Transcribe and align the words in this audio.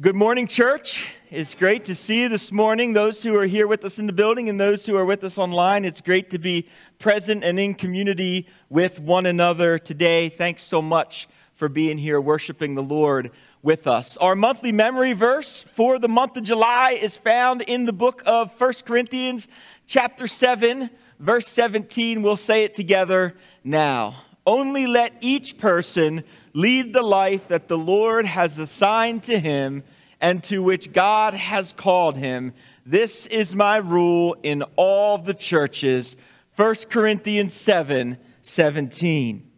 Good 0.00 0.16
morning, 0.16 0.46
church. 0.46 1.04
It's 1.30 1.52
great 1.52 1.84
to 1.84 1.94
see 1.94 2.22
you 2.22 2.30
this 2.30 2.50
morning. 2.50 2.94
Those 2.94 3.22
who 3.22 3.36
are 3.36 3.44
here 3.44 3.66
with 3.66 3.84
us 3.84 3.98
in 3.98 4.06
the 4.06 4.14
building 4.14 4.48
and 4.48 4.58
those 4.58 4.86
who 4.86 4.96
are 4.96 5.04
with 5.04 5.22
us 5.24 5.36
online, 5.36 5.84
it's 5.84 6.00
great 6.00 6.30
to 6.30 6.38
be 6.38 6.66
present 6.98 7.44
and 7.44 7.60
in 7.60 7.74
community 7.74 8.46
with 8.70 8.98
one 8.98 9.26
another 9.26 9.78
today. 9.78 10.30
Thanks 10.30 10.62
so 10.62 10.80
much 10.80 11.28
for 11.52 11.68
being 11.68 11.98
here, 11.98 12.18
worshiping 12.18 12.76
the 12.76 12.82
Lord 12.82 13.30
with 13.62 13.86
us. 13.86 14.16
Our 14.16 14.34
monthly 14.34 14.72
memory 14.72 15.12
verse 15.12 15.66
for 15.74 15.98
the 15.98 16.08
month 16.08 16.34
of 16.38 16.44
July 16.44 16.92
is 16.92 17.18
found 17.18 17.60
in 17.60 17.84
the 17.84 17.92
book 17.92 18.22
of 18.24 18.54
First 18.54 18.86
Corinthians, 18.86 19.48
chapter 19.86 20.26
7, 20.26 20.88
verse 21.18 21.46
17. 21.46 22.22
We'll 22.22 22.36
say 22.36 22.64
it 22.64 22.72
together 22.72 23.34
now. 23.62 24.22
Only 24.46 24.86
let 24.86 25.12
each 25.20 25.58
person 25.58 26.24
lead 26.52 26.92
the 26.92 27.02
life 27.02 27.48
that 27.48 27.68
the 27.68 27.78
Lord 27.78 28.26
has 28.26 28.58
assigned 28.58 29.24
to 29.24 29.38
him 29.38 29.84
and 30.20 30.42
to 30.44 30.62
which 30.62 30.92
God 30.92 31.34
has 31.34 31.72
called 31.72 32.16
him. 32.16 32.52
This 32.84 33.26
is 33.26 33.54
my 33.54 33.78
rule 33.78 34.36
in 34.42 34.62
all 34.76 35.18
the 35.18 35.34
churches. 35.34 36.16
1 36.56 36.74
Corinthians 36.90 37.54
7 37.54 38.18
17. 38.42 39.50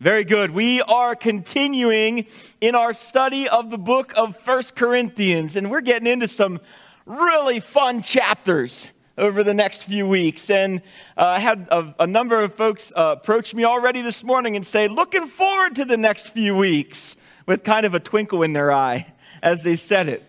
Very 0.00 0.24
good. 0.24 0.52
We 0.52 0.80
are 0.80 1.14
continuing 1.14 2.26
in 2.60 2.74
our 2.74 2.94
study 2.94 3.48
of 3.48 3.70
the 3.70 3.76
book 3.76 4.12
of 4.16 4.34
1 4.46 4.62
Corinthians, 4.74 5.56
and 5.56 5.70
we're 5.70 5.82
getting 5.82 6.06
into 6.06 6.26
some 6.26 6.58
really 7.04 7.60
fun 7.60 8.00
chapters 8.00 8.88
over 9.20 9.44
the 9.44 9.54
next 9.54 9.84
few 9.84 10.08
weeks. 10.08 10.50
And 10.50 10.80
uh, 11.16 11.26
I 11.26 11.38
had 11.38 11.68
a, 11.70 11.94
a, 12.00 12.06
number 12.06 12.42
of 12.42 12.56
folks 12.56 12.92
uh, 12.96 13.14
approach 13.18 13.54
me 13.54 13.64
already 13.64 14.02
this 14.02 14.24
morning 14.24 14.56
and 14.56 14.66
say, 14.66 14.88
looking 14.88 15.28
forward 15.28 15.76
to 15.76 15.84
the 15.84 15.96
next 15.96 16.30
few 16.30 16.56
weeks, 16.56 17.14
with 17.46 17.62
kind 17.62 17.86
of 17.86 17.94
a 17.94 18.00
twinkle 18.00 18.42
in 18.42 18.52
their 18.52 18.72
eye 18.72 19.06
as 19.42 19.62
they 19.62 19.76
said 19.76 20.08
it. 20.08 20.22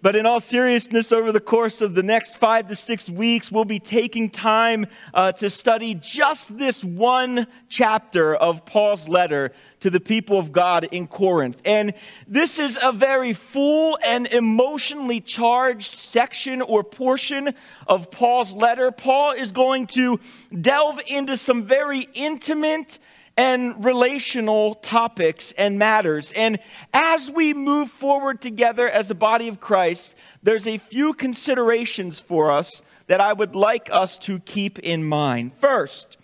But 0.00 0.14
in 0.14 0.26
all 0.26 0.38
seriousness, 0.38 1.10
over 1.10 1.32
the 1.32 1.40
course 1.40 1.80
of 1.80 1.96
the 1.96 2.04
next 2.04 2.36
five 2.36 2.68
to 2.68 2.76
six 2.76 3.10
weeks, 3.10 3.50
we'll 3.50 3.64
be 3.64 3.80
taking 3.80 4.30
time 4.30 4.86
uh, 5.12 5.32
to 5.32 5.50
study 5.50 5.94
just 5.96 6.56
this 6.56 6.84
one 6.84 7.48
chapter 7.68 8.36
of 8.36 8.64
Paul's 8.64 9.08
letter 9.08 9.50
to 9.80 9.90
the 9.90 9.98
people 9.98 10.38
of 10.38 10.52
God 10.52 10.84
in 10.92 11.08
Corinth. 11.08 11.60
And 11.64 11.94
this 12.28 12.60
is 12.60 12.78
a 12.80 12.92
very 12.92 13.32
full 13.32 13.98
and 14.04 14.28
emotionally 14.28 15.20
charged 15.20 15.96
section 15.96 16.62
or 16.62 16.84
portion 16.84 17.54
of 17.88 18.10
Paul's 18.12 18.52
letter. 18.52 18.92
Paul 18.92 19.32
is 19.32 19.50
going 19.50 19.88
to 19.88 20.20
delve 20.60 21.00
into 21.08 21.36
some 21.36 21.64
very 21.64 22.08
intimate 22.14 23.00
and 23.38 23.84
relational 23.84 24.74
topics 24.74 25.52
and 25.56 25.78
matters. 25.78 26.32
And 26.32 26.58
as 26.92 27.30
we 27.30 27.54
move 27.54 27.88
forward 27.88 28.42
together 28.42 28.90
as 28.90 29.12
a 29.12 29.14
body 29.14 29.46
of 29.46 29.60
Christ, 29.60 30.12
there's 30.42 30.66
a 30.66 30.78
few 30.78 31.14
considerations 31.14 32.18
for 32.18 32.50
us 32.50 32.82
that 33.06 33.20
I 33.20 33.32
would 33.32 33.54
like 33.54 33.88
us 33.92 34.18
to 34.18 34.40
keep 34.40 34.80
in 34.80 35.04
mind. 35.04 35.52
First, 35.60 36.16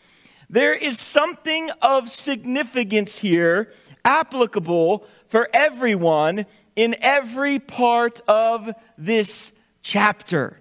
there 0.51 0.75
is 0.75 0.99
something 0.99 1.71
of 1.81 2.11
significance 2.11 3.17
here 3.17 3.73
applicable 4.05 5.07
for 5.29 5.49
everyone 5.55 6.47
in 6.75 6.97
every 7.01 7.61
part 7.61 8.23
of 8.27 8.73
this 8.99 9.53
chapter. 9.83 10.59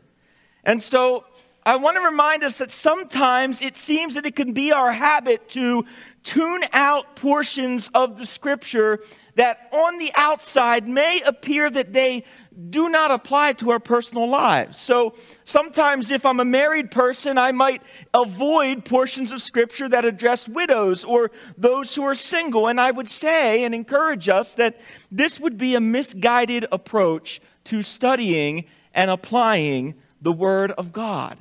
And 0.63 0.83
so 0.83 1.25
I 1.65 1.77
want 1.77 1.95
to 1.95 2.03
remind 2.03 2.43
us 2.43 2.57
that 2.57 2.71
sometimes 2.71 3.61
it 3.61 3.77
seems 3.77 4.15
that 4.15 4.25
it 4.25 4.35
can 4.35 4.51
be 4.51 4.71
our 4.71 4.91
habit 4.91 5.47
to 5.49 5.85
tune 6.23 6.63
out 6.73 7.15
portions 7.15 7.89
of 7.93 8.17
the 8.17 8.25
scripture 8.25 8.99
that 9.35 9.69
on 9.71 9.97
the 9.97 10.11
outside 10.15 10.87
may 10.87 11.21
appear 11.21 11.69
that 11.69 11.93
they 11.93 12.23
do 12.69 12.87
not 12.87 13.11
apply 13.11 13.53
to 13.53 13.71
our 13.71 13.79
personal 13.79 14.29
lives. 14.29 14.79
So 14.79 15.15
sometimes, 15.43 16.11
if 16.11 16.25
I'm 16.25 16.39
a 16.39 16.45
married 16.45 16.91
person, 16.91 17.37
I 17.37 17.51
might 17.51 17.81
avoid 18.13 18.85
portions 18.85 19.31
of 19.31 19.41
scripture 19.41 19.89
that 19.89 20.05
address 20.05 20.47
widows 20.47 21.03
or 21.03 21.31
those 21.57 21.95
who 21.95 22.03
are 22.03 22.15
single. 22.15 22.67
And 22.67 22.79
I 22.79 22.91
would 22.91 23.09
say 23.09 23.63
and 23.63 23.73
encourage 23.73 24.29
us 24.29 24.53
that 24.53 24.79
this 25.11 25.39
would 25.39 25.57
be 25.57 25.73
a 25.75 25.81
misguided 25.81 26.67
approach 26.71 27.41
to 27.65 27.81
studying 27.81 28.65
and 28.93 29.09
applying 29.09 29.95
the 30.21 30.31
Word 30.31 30.71
of 30.71 30.91
God. 30.91 31.39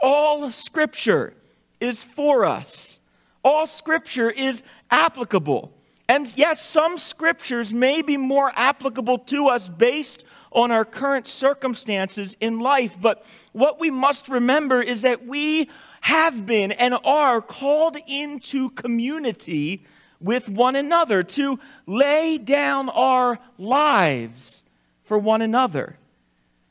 All 0.00 0.50
scripture 0.50 1.34
is 1.78 2.02
for 2.02 2.44
us 2.44 2.95
all 3.46 3.64
scripture 3.68 4.28
is 4.28 4.64
applicable. 4.90 5.72
And 6.08 6.26
yes, 6.36 6.60
some 6.60 6.98
scriptures 6.98 7.72
may 7.72 8.02
be 8.02 8.16
more 8.16 8.50
applicable 8.56 9.20
to 9.20 9.46
us 9.46 9.68
based 9.68 10.24
on 10.50 10.72
our 10.72 10.84
current 10.84 11.28
circumstances 11.28 12.36
in 12.40 12.58
life. 12.58 12.96
But 13.00 13.24
what 13.52 13.78
we 13.78 13.88
must 13.88 14.28
remember 14.28 14.82
is 14.82 15.02
that 15.02 15.26
we 15.26 15.70
have 16.00 16.44
been 16.44 16.72
and 16.72 16.96
are 17.04 17.40
called 17.40 17.96
into 18.08 18.70
community 18.70 19.84
with 20.20 20.48
one 20.48 20.74
another 20.74 21.22
to 21.22 21.60
lay 21.86 22.38
down 22.38 22.88
our 22.88 23.38
lives 23.58 24.64
for 25.04 25.18
one 25.18 25.40
another. 25.40 25.96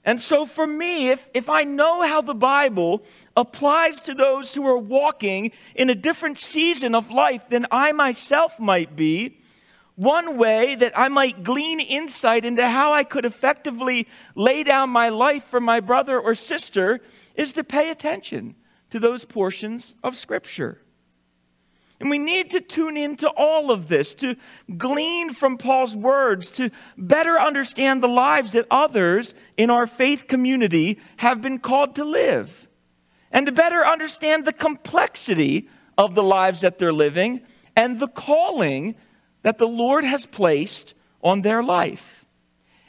And 0.06 0.22
so, 0.22 0.46
for 0.46 0.68
me, 0.68 1.10
if, 1.10 1.28
if 1.34 1.50
I 1.50 1.64
know 1.64 2.04
how 2.04 2.22
the 2.22 2.36
Bible 2.36 3.04
applies 3.36 4.04
to 4.04 4.14
those 4.14 4.54
who 4.54 4.66
are 4.68 4.78
walking 4.78 5.52
in 5.74 5.90
a 5.90 5.96
different 5.96 6.38
season 6.38 6.94
of 6.94 7.10
life 7.10 7.50
than 7.50 7.66
I 7.72 7.92
myself 7.92 8.60
might 8.60 8.96
be, 8.96 9.40
one 9.96 10.38
way 10.38 10.76
that 10.76 10.98
I 10.98 11.08
might 11.08 11.44
glean 11.44 11.80
insight 11.80 12.46
into 12.46 12.68
how 12.68 12.94
I 12.94 13.04
could 13.04 13.26
effectively 13.26 14.08
lay 14.36 14.62
down 14.62 14.92
my 14.92 15.10
life 15.10 15.46
for 15.46 15.60
my 15.60 15.80
brother 15.80 16.20
or 16.20 16.36
sister 16.36 17.02
is 17.34 17.54
to 17.54 17.64
pay 17.64 17.90
attention 17.90 18.56
to 18.92 19.00
those 19.00 19.26
portions 19.26 19.96
of 20.04 20.16
Scripture. 20.16 20.85
And 22.00 22.10
we 22.10 22.18
need 22.18 22.50
to 22.50 22.60
tune 22.60 22.98
into 22.98 23.30
all 23.30 23.72
of 23.72 23.88
this, 23.88 24.14
to 24.16 24.36
glean 24.78 25.32
from 25.32 25.58
Paul's 25.58 25.96
words, 25.96 26.52
to 26.52 26.70
better 26.98 27.40
understand 27.40 28.04
the 28.04 28.10
lives 28.10 28.52
that 28.52 28.68
others 28.70 29.34
in 29.56 29.70
our 29.70 29.88
faith 29.88 30.28
community 30.28 31.00
have 31.18 31.42
been 31.42 31.60
called 31.60 31.96
to 31.96 32.04
live, 32.04 32.68
and 33.32 33.46
to 33.46 33.52
better 33.54 33.86
understand 33.86 34.46
the 34.46 34.54
complexity 34.54 35.70
of 35.98 36.16
the 36.16 36.24
lives 36.24 36.62
that 36.62 36.80
they're 36.80 36.92
living 36.92 37.42
and 37.78 38.00
the 38.00 38.08
calling 38.08 38.96
that 39.44 39.58
the 39.58 39.68
Lord 39.68 40.04
has 40.04 40.26
placed 40.26 40.94
on 41.22 41.42
their 41.42 41.64
life. 41.64 42.26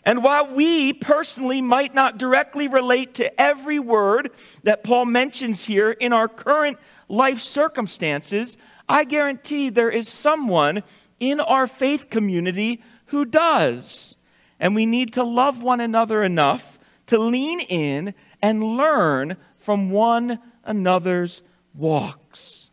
And 0.04 0.22
while 0.22 0.54
we 0.54 0.92
personally 0.92 1.60
might 1.60 1.92
not 1.92 2.16
directly 2.16 2.68
relate 2.68 3.14
to 3.14 3.40
every 3.40 3.80
word 3.80 4.30
that 4.62 4.84
Paul 4.84 5.04
mentions 5.04 5.64
here 5.64 5.90
in 5.90 6.12
our 6.12 6.28
current 6.28 6.78
life 7.08 7.40
circumstances, 7.40 8.56
I 8.88 9.04
guarantee 9.04 9.70
there 9.70 9.90
is 9.90 10.08
someone 10.08 10.82
in 11.18 11.40
our 11.40 11.66
faith 11.66 12.10
community 12.10 12.82
who 13.06 13.24
does. 13.24 14.16
And 14.58 14.74
we 14.74 14.86
need 14.86 15.12
to 15.14 15.22
love 15.22 15.62
one 15.62 15.80
another 15.80 16.22
enough 16.22 16.78
to 17.06 17.18
lean 17.18 17.60
in 17.60 18.14
and 18.42 18.62
learn 18.62 19.36
from 19.58 19.90
one 19.90 20.38
another's 20.64 21.42
walks. 21.74 22.70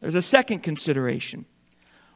There's 0.00 0.14
a 0.14 0.22
second 0.22 0.60
consideration. 0.60 1.44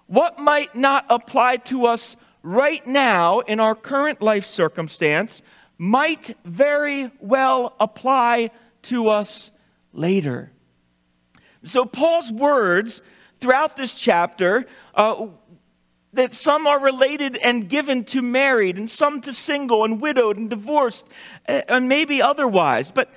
What 0.06 0.38
might 0.38 0.74
not 0.74 1.06
apply 1.08 1.56
to 1.56 1.86
us 1.86 2.16
right 2.42 2.86
now 2.86 3.40
in 3.40 3.60
our 3.60 3.74
current 3.74 4.22
life 4.22 4.46
circumstance 4.46 5.42
might 5.78 6.36
very 6.44 7.10
well 7.20 7.74
apply 7.78 8.50
to 8.82 9.08
us 9.08 9.50
later. 9.92 10.52
So, 11.66 11.84
Paul's 11.84 12.32
words 12.32 13.02
throughout 13.40 13.76
this 13.76 13.94
chapter 13.94 14.66
uh, 14.94 15.26
that 16.12 16.34
some 16.34 16.66
are 16.66 16.80
related 16.80 17.36
and 17.36 17.68
given 17.68 18.04
to 18.04 18.22
married, 18.22 18.78
and 18.78 18.90
some 18.90 19.20
to 19.22 19.32
single 19.32 19.84
and 19.84 20.00
widowed 20.00 20.36
and 20.36 20.48
divorced, 20.48 21.06
uh, 21.48 21.62
and 21.68 21.88
maybe 21.88 22.22
otherwise. 22.22 22.90
But 22.92 23.10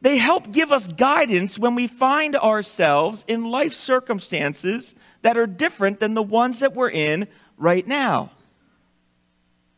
they 0.00 0.18
help 0.18 0.52
give 0.52 0.70
us 0.70 0.86
guidance 0.86 1.58
when 1.58 1.74
we 1.74 1.86
find 1.86 2.36
ourselves 2.36 3.24
in 3.26 3.44
life 3.44 3.72
circumstances 3.72 4.94
that 5.22 5.38
are 5.38 5.46
different 5.46 5.98
than 5.98 6.12
the 6.12 6.22
ones 6.22 6.60
that 6.60 6.74
we're 6.74 6.90
in 6.90 7.26
right 7.56 7.86
now. 7.86 8.32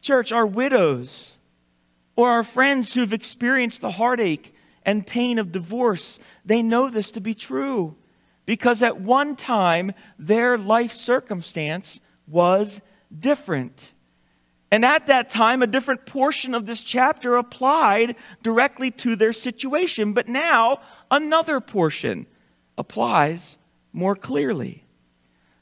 Church, 0.03 0.33
our 0.33 0.47
widows 0.47 1.37
or 2.17 2.31
our 2.31 2.43
friends 2.43 2.93
who've 2.93 3.12
experienced 3.12 3.81
the 3.81 3.93
heartache 3.93 4.53
and 4.85 5.06
pain 5.06 5.39
of 5.39 5.53
divorce, 5.53 6.19
they 6.45 6.61
know 6.61 6.91
this 6.91 7.12
to 7.12 7.21
be 7.21 7.35
true 7.35 7.97
because 8.47 8.81
at 8.81 9.01
one 9.01 9.37
time 9.37 9.93
their 10.19 10.57
life 10.57 10.93
circumstance 10.93 12.01
was 12.27 12.81
different. 13.17 13.93
And 14.71 14.85
at 14.85 15.07
that 15.07 15.31
time, 15.31 15.63
a 15.63 15.67
different 15.67 16.07
portion 16.07 16.55
of 16.55 16.67
this 16.67 16.83
chapter 16.83 17.37
applied 17.37 18.17
directly 18.43 18.91
to 18.93 19.15
their 19.15 19.33
situation. 19.33 20.13
But 20.13 20.29
now, 20.29 20.81
another 21.11 21.61
portion 21.61 22.27
applies 22.77 23.57
more 23.93 24.17
clearly. 24.17 24.85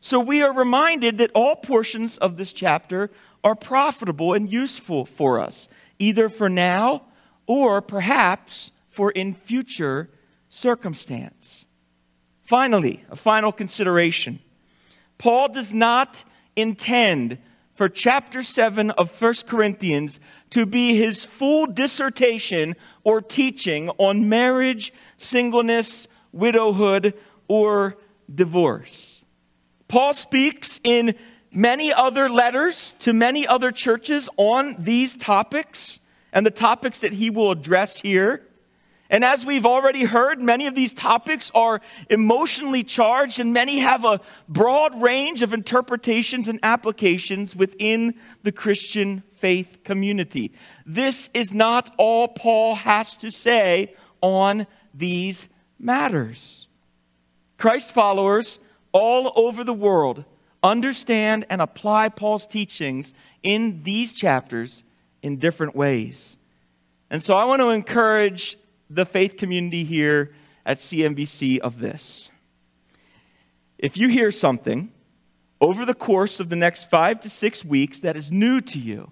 So 0.00 0.20
we 0.20 0.42
are 0.42 0.52
reminded 0.52 1.18
that 1.18 1.30
all 1.34 1.56
portions 1.56 2.18
of 2.18 2.36
this 2.36 2.52
chapter 2.52 3.10
are 3.42 3.54
profitable 3.54 4.32
and 4.34 4.50
useful 4.50 5.04
for 5.04 5.40
us, 5.40 5.68
either 5.98 6.28
for 6.28 6.48
now 6.48 7.02
or 7.46 7.82
perhaps 7.82 8.72
for 8.88 9.10
in 9.10 9.34
future 9.34 10.10
circumstance. 10.48 11.66
Finally, 12.44 13.02
a 13.10 13.16
final 13.16 13.50
consideration. 13.50 14.38
Paul 15.18 15.48
does 15.48 15.72
not 15.72 16.24
intend 16.56 17.38
for 17.74 17.88
chapter 17.88 18.42
7 18.42 18.90
of 18.92 19.20
1 19.20 19.34
Corinthians 19.48 20.20
to 20.50 20.66
be 20.66 20.96
his 20.96 21.24
full 21.24 21.66
dissertation 21.66 22.76
or 23.02 23.20
teaching 23.20 23.88
on 23.98 24.28
marriage, 24.28 24.92
singleness, 25.16 26.06
widowhood, 26.32 27.14
or 27.48 27.96
divorce. 28.32 29.24
Paul 29.88 30.14
speaks 30.14 30.80
in 30.84 31.14
many 31.50 31.92
other 31.92 32.28
letters 32.28 32.94
to 33.00 33.12
many 33.12 33.46
other 33.46 33.72
churches 33.72 34.28
on 34.36 34.76
these 34.78 35.16
topics 35.16 35.98
and 36.32 36.44
the 36.44 36.50
topics 36.50 37.00
that 37.00 37.12
he 37.12 37.30
will 37.30 37.50
address 37.50 38.00
here. 38.00 38.46
And 39.14 39.24
as 39.24 39.46
we've 39.46 39.64
already 39.64 40.02
heard, 40.02 40.42
many 40.42 40.66
of 40.66 40.74
these 40.74 40.92
topics 40.92 41.52
are 41.54 41.80
emotionally 42.10 42.82
charged, 42.82 43.38
and 43.38 43.52
many 43.52 43.78
have 43.78 44.04
a 44.04 44.20
broad 44.48 45.00
range 45.00 45.40
of 45.40 45.52
interpretations 45.52 46.48
and 46.48 46.58
applications 46.64 47.54
within 47.54 48.16
the 48.42 48.50
Christian 48.50 49.22
faith 49.36 49.84
community. 49.84 50.50
This 50.84 51.30
is 51.32 51.54
not 51.54 51.94
all 51.96 52.26
Paul 52.26 52.74
has 52.74 53.16
to 53.18 53.30
say 53.30 53.94
on 54.20 54.66
these 54.92 55.48
matters. 55.78 56.66
Christ 57.56 57.92
followers 57.92 58.58
all 58.90 59.32
over 59.36 59.62
the 59.62 59.72
world 59.72 60.24
understand 60.60 61.46
and 61.48 61.62
apply 61.62 62.08
Paul's 62.08 62.48
teachings 62.48 63.14
in 63.44 63.84
these 63.84 64.12
chapters 64.12 64.82
in 65.22 65.36
different 65.36 65.76
ways. 65.76 66.36
And 67.10 67.22
so 67.22 67.36
I 67.36 67.44
want 67.44 67.60
to 67.60 67.68
encourage 67.68 68.58
the 68.90 69.06
faith 69.06 69.36
community 69.36 69.84
here 69.84 70.34
at 70.66 70.78
CMBC 70.78 71.58
of 71.58 71.78
this. 71.78 72.28
If 73.78 73.96
you 73.96 74.08
hear 74.08 74.30
something 74.30 74.92
over 75.60 75.84
the 75.84 75.94
course 75.94 76.40
of 76.40 76.48
the 76.48 76.56
next 76.56 76.90
five 76.90 77.20
to 77.20 77.30
six 77.30 77.64
weeks 77.64 78.00
that 78.00 78.16
is 78.16 78.30
new 78.30 78.60
to 78.60 78.78
you, 78.78 79.10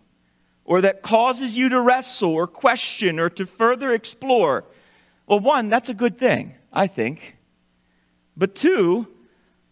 or 0.65 0.81
that 0.83 1.03
causes 1.03 1.57
you 1.57 1.69
to 1.69 1.81
wrestle 1.81 2.31
or 2.31 2.47
question 2.47 3.19
or 3.19 3.29
to 3.31 3.45
further 3.45 3.93
explore, 3.93 4.65
well, 5.27 5.41
one, 5.41 5.69
that's 5.69 5.89
a 5.89 5.95
good 5.95 6.19
thing, 6.19 6.55
I 6.73 6.87
think. 6.87 7.37
But 8.37 8.55
two, 8.55 9.09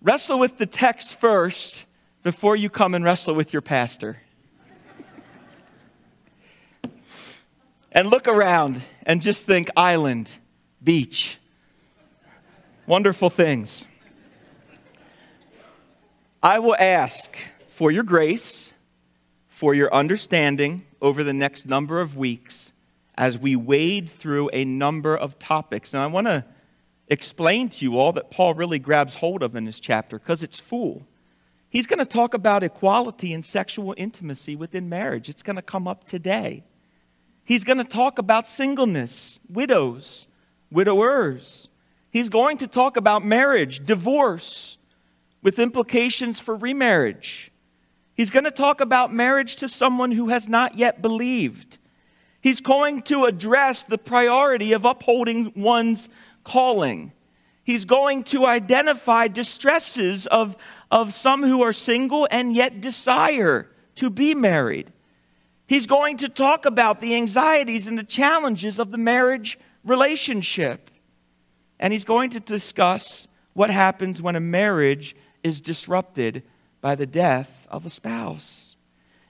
wrestle 0.03 0.39
with 0.39 0.59
the 0.59 0.67
text 0.67 1.19
first 1.19 1.85
before 2.23 2.57
you 2.57 2.69
come 2.69 2.95
and 2.95 3.05
wrestle 3.05 3.35
with 3.35 3.53
your 3.53 3.63
pastor. 3.63 4.21
And 7.93 8.09
look 8.09 8.29
around 8.29 8.83
and 9.05 9.21
just 9.21 9.47
think 9.47 9.69
island, 9.77 10.31
beach, 10.83 11.39
wonderful 12.87 13.31
things. 13.31 13.85
I 16.43 16.59
will 16.59 16.77
ask 16.79 17.37
for 17.69 17.91
your 17.91 18.03
grace, 18.03 18.73
for 19.49 19.75
your 19.75 19.93
understanding 19.93 20.87
over 21.03 21.23
the 21.23 21.33
next 21.33 21.67
number 21.67 22.01
of 22.01 22.17
weeks 22.17 22.73
as 23.17 23.37
we 23.37 23.57
wade 23.57 24.09
through 24.09 24.49
a 24.53 24.65
number 24.65 25.17
of 25.17 25.39
topics. 25.39 25.93
And 25.93 26.03
I 26.03 26.07
want 26.07 26.27
to 26.27 26.45
explain 27.09 27.69
to 27.69 27.85
you 27.85 27.99
all 27.99 28.13
that 28.13 28.31
Paul 28.31 28.55
really 28.55 28.79
grabs 28.79 29.17
hold 29.17 29.43
of 29.43 29.55
in 29.57 29.65
this 29.67 29.81
chapter 29.81 30.19
because 30.19 30.43
it's 30.43 30.61
full. 30.61 31.07
He's 31.69 31.87
going 31.87 31.99
to 31.99 32.07
talk 32.07 32.35
about 32.35 32.63
equality 32.63 33.35
and 33.35 33.45
sexual 33.45 33.95
intimacy 33.97 34.57
within 34.57 34.89
marriage. 34.89 35.29
It's 35.29 35.43
going 35.43 35.57
to 35.57 35.63
come 35.63 35.87
up 35.87 36.05
today. 36.05 36.65
He's 37.51 37.65
going 37.65 37.79
to 37.79 37.85
talk 37.85 38.19
about 38.19 38.47
singleness, 38.47 39.41
widows, 39.49 40.29
widowers. 40.71 41.67
He's 42.09 42.29
going 42.29 42.59
to 42.59 42.69
talk 42.69 42.97
about 42.97 43.25
marriage, 43.25 43.85
divorce, 43.85 44.79
with 45.43 45.59
implications 45.59 46.39
for 46.39 46.55
remarriage. 46.55 47.51
He's 48.15 48.31
going 48.31 48.45
to 48.45 48.53
talk 48.53 48.81
about 48.81 49.13
marriage 49.13 49.57
to 49.57 49.67
someone 49.67 50.13
who 50.13 50.29
has 50.29 50.49
not 50.49 50.79
yet 50.79 51.03
believed. 51.03 51.79
He's 52.41 52.61
going 52.61 53.03
to 53.03 53.25
address 53.25 53.83
the 53.83 53.99
priority 53.99 54.73
of 54.73 54.85
upholding 54.85 55.53
one's 55.57 56.09
calling. 56.45 57.11
He's 57.65 57.85
going 57.85 58.23
to 58.27 58.47
identify 58.47 59.27
distresses 59.27 60.29
of, 60.29 60.57
of 60.89 61.13
some 61.15 61.43
who 61.43 61.63
are 61.63 61.73
single 61.73 62.29
and 62.31 62.55
yet 62.55 62.81
desire 62.81 63.69
to 63.97 64.09
be 64.09 64.37
married. 64.37 64.93
He's 65.71 65.87
going 65.87 66.17
to 66.17 66.29
talk 66.29 66.67
about 66.67 67.01
the 67.01 67.15
anxieties 67.15 67.87
and 67.87 67.97
the 67.97 68.03
challenges 68.03 68.81
of 68.81 68.91
the 68.91 68.99
marriage 68.99 69.57
relationship. 69.85 70.91
And 71.79 71.93
he's 71.93 72.05
going 72.05 72.31
to 72.31 72.41
discuss 72.41 73.29
what 73.53 73.71
happens 73.71 74.21
when 74.21 74.35
a 74.35 74.41
marriage 74.41 75.15
is 75.45 75.61
disrupted 75.61 76.43
by 76.81 76.97
the 76.97 77.07
death 77.07 77.69
of 77.71 77.87
a 77.87 77.89
spouse. 77.89 78.75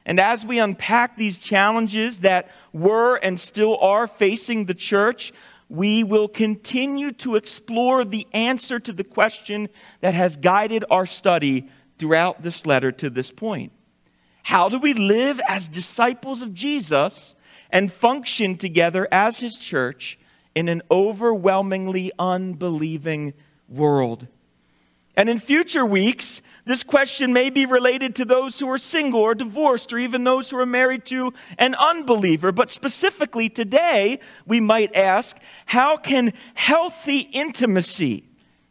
And 0.06 0.18
as 0.18 0.42
we 0.42 0.58
unpack 0.58 1.18
these 1.18 1.38
challenges 1.38 2.20
that 2.20 2.50
were 2.72 3.16
and 3.16 3.38
still 3.38 3.76
are 3.76 4.06
facing 4.06 4.64
the 4.64 4.72
church, 4.72 5.34
we 5.68 6.04
will 6.04 6.26
continue 6.26 7.10
to 7.10 7.36
explore 7.36 8.02
the 8.02 8.26
answer 8.32 8.80
to 8.80 8.94
the 8.94 9.04
question 9.04 9.68
that 10.00 10.14
has 10.14 10.36
guided 10.36 10.86
our 10.90 11.04
study 11.04 11.68
throughout 11.98 12.40
this 12.40 12.64
letter 12.64 12.92
to 12.92 13.10
this 13.10 13.30
point. 13.30 13.72
How 14.42 14.68
do 14.68 14.78
we 14.78 14.94
live 14.94 15.40
as 15.48 15.68
disciples 15.68 16.42
of 16.42 16.54
Jesus 16.54 17.34
and 17.70 17.92
function 17.92 18.56
together 18.56 19.06
as 19.12 19.40
his 19.40 19.58
church 19.58 20.18
in 20.54 20.68
an 20.68 20.82
overwhelmingly 20.90 22.12
unbelieving 22.18 23.34
world? 23.68 24.26
And 25.16 25.28
in 25.28 25.38
future 25.38 25.84
weeks, 25.84 26.40
this 26.64 26.82
question 26.82 27.32
may 27.32 27.50
be 27.50 27.66
related 27.66 28.14
to 28.16 28.24
those 28.24 28.58
who 28.58 28.68
are 28.70 28.78
single 28.78 29.20
or 29.20 29.34
divorced 29.34 29.92
or 29.92 29.98
even 29.98 30.24
those 30.24 30.50
who 30.50 30.58
are 30.58 30.66
married 30.66 31.04
to 31.06 31.34
an 31.58 31.74
unbeliever. 31.74 32.52
But 32.52 32.70
specifically 32.70 33.48
today, 33.48 34.20
we 34.46 34.60
might 34.60 34.94
ask 34.94 35.36
how 35.66 35.96
can 35.96 36.32
healthy 36.54 37.18
intimacy 37.18 38.24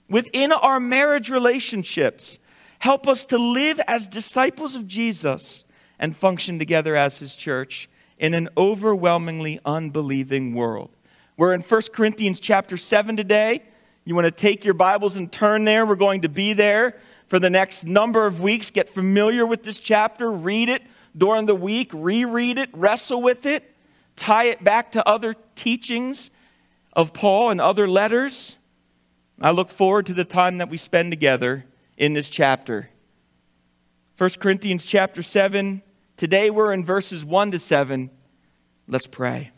within 0.09 0.51
our 0.51 0.79
marriage 0.79 1.29
relationships 1.29 2.39
help 2.79 3.07
us 3.07 3.25
to 3.25 3.37
live 3.37 3.79
as 3.87 4.07
disciples 4.07 4.75
of 4.75 4.87
Jesus 4.87 5.63
and 5.99 6.15
function 6.15 6.57
together 6.57 6.95
as 6.95 7.19
his 7.19 7.35
church 7.35 7.89
in 8.17 8.33
an 8.33 8.49
overwhelmingly 8.57 9.59
unbelieving 9.65 10.53
world. 10.53 10.89
We're 11.37 11.53
in 11.53 11.61
1 11.61 11.81
Corinthians 11.93 12.39
chapter 12.39 12.77
7 12.77 13.15
today. 13.15 13.63
You 14.05 14.15
want 14.15 14.25
to 14.25 14.31
take 14.31 14.65
your 14.65 14.73
Bibles 14.73 15.15
and 15.15 15.31
turn 15.31 15.65
there. 15.65 15.85
We're 15.85 15.95
going 15.95 16.21
to 16.21 16.29
be 16.29 16.53
there 16.53 16.97
for 17.27 17.37
the 17.39 17.49
next 17.49 17.85
number 17.85 18.25
of 18.25 18.41
weeks. 18.41 18.71
Get 18.71 18.89
familiar 18.89 19.45
with 19.45 19.63
this 19.63 19.79
chapter, 19.79 20.31
read 20.31 20.67
it 20.67 20.81
during 21.17 21.45
the 21.45 21.55
week, 21.55 21.91
reread 21.93 22.57
it, 22.57 22.69
wrestle 22.73 23.21
with 23.21 23.45
it, 23.45 23.73
tie 24.15 24.45
it 24.45 24.63
back 24.63 24.93
to 24.93 25.07
other 25.07 25.35
teachings 25.55 26.29
of 26.93 27.13
Paul 27.13 27.51
and 27.51 27.61
other 27.61 27.87
letters. 27.87 28.57
I 29.41 29.51
look 29.51 29.69
forward 29.69 30.05
to 30.07 30.13
the 30.13 30.25
time 30.25 30.57
that 30.57 30.69
we 30.69 30.77
spend 30.77 31.11
together 31.11 31.65
in 31.99 32.13
this 32.13 32.29
chapter. 32.29 32.89
1 34.17 34.29
Corinthians 34.39 34.85
chapter 34.85 35.21
7. 35.21 35.83
Today 36.17 36.49
we're 36.49 36.73
in 36.73 36.83
verses 36.83 37.23
1 37.23 37.51
to 37.51 37.59
7. 37.59 38.09
Let's 38.87 39.05
pray. 39.05 39.51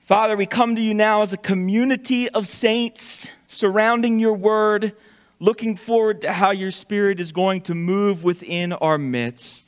Father, 0.00 0.36
we 0.36 0.46
come 0.46 0.76
to 0.76 0.82
you 0.82 0.94
now 0.94 1.22
as 1.22 1.32
a 1.32 1.36
community 1.36 2.28
of 2.28 2.46
saints 2.46 3.28
surrounding 3.46 4.18
your 4.18 4.34
word, 4.34 4.92
looking 5.38 5.76
forward 5.76 6.20
to 6.22 6.32
how 6.32 6.50
your 6.50 6.72
spirit 6.72 7.20
is 7.20 7.32
going 7.32 7.62
to 7.62 7.74
move 7.74 8.24
within 8.24 8.72
our 8.72 8.98
midst. 8.98 9.65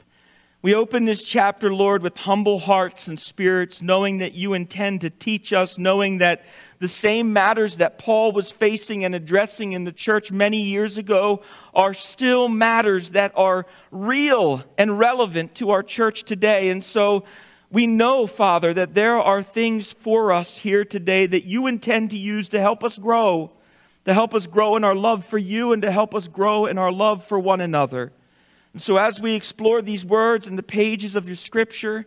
We 0.61 0.75
open 0.75 1.05
this 1.05 1.23
chapter, 1.23 1.73
Lord, 1.73 2.03
with 2.03 2.17
humble 2.17 2.59
hearts 2.59 3.07
and 3.07 3.19
spirits, 3.19 3.81
knowing 3.81 4.19
that 4.19 4.35
you 4.35 4.55
intend 4.55 5.03
to 5.03 5.11
teach 5.11 5.53
us, 5.53 5.79
knowing 5.79 6.19
that 6.19 6.45
the 6.81 6.89
same 6.89 7.33
matters 7.33 7.77
that 7.77 8.01
Paul 8.01 8.33
was 8.33 8.51
facing 8.51 9.05
and 9.05 9.15
addressing 9.15 9.73
in 9.73 9.85
the 9.85 9.93
church 9.93 10.33
many 10.33 10.61
years 10.63 10.99
ago 10.99 11.43
are 11.75 11.95
still 11.95 12.49
matters 12.49 13.11
that 13.11 13.31
are 13.37 13.67
real 13.93 14.65
and 14.77 14.99
relevant 14.99 15.55
to 15.57 15.71
our 15.71 15.85
church 15.85 16.25
today. 16.25 16.71
And 16.71 16.83
so 16.83 17.23
we 17.71 17.87
know, 17.87 18.27
Father, 18.27 18.75
that 18.75 18.95
there 18.95 19.17
are 19.17 19.45
things 19.45 19.93
for 19.93 20.33
us 20.33 20.57
here 20.57 20.85
today 20.85 21.27
that 21.27 21.45
you 21.45 21.69
intend 21.69 22.11
to 22.11 22.19
use 22.19 22.49
to 22.49 22.59
help 22.59 22.83
us 22.83 22.99
grow, 22.99 23.53
to 24.07 24.13
help 24.13 24.35
us 24.35 24.49
grow 24.49 24.75
in 24.75 24.83
our 24.83 24.97
love 24.97 25.25
for 25.25 25.39
you, 25.39 25.73
and 25.73 25.83
to 25.83 25.93
help 25.93 26.17
us 26.17 26.27
grow 26.27 26.67
in 26.67 26.79
our 26.79 26.91
love 26.91 27.25
for 27.25 27.39
one 27.39 27.61
another. 27.61 28.11
And 28.79 28.83
so, 28.85 28.97
as 28.97 29.21
we 29.21 29.35
explore 29.35 29.83
these 29.83 30.07
words 30.07 30.47
in 30.47 30.55
the 30.55 30.63
pages 30.63 31.17
of 31.17 31.27
your 31.27 31.35
scripture, 31.35 32.07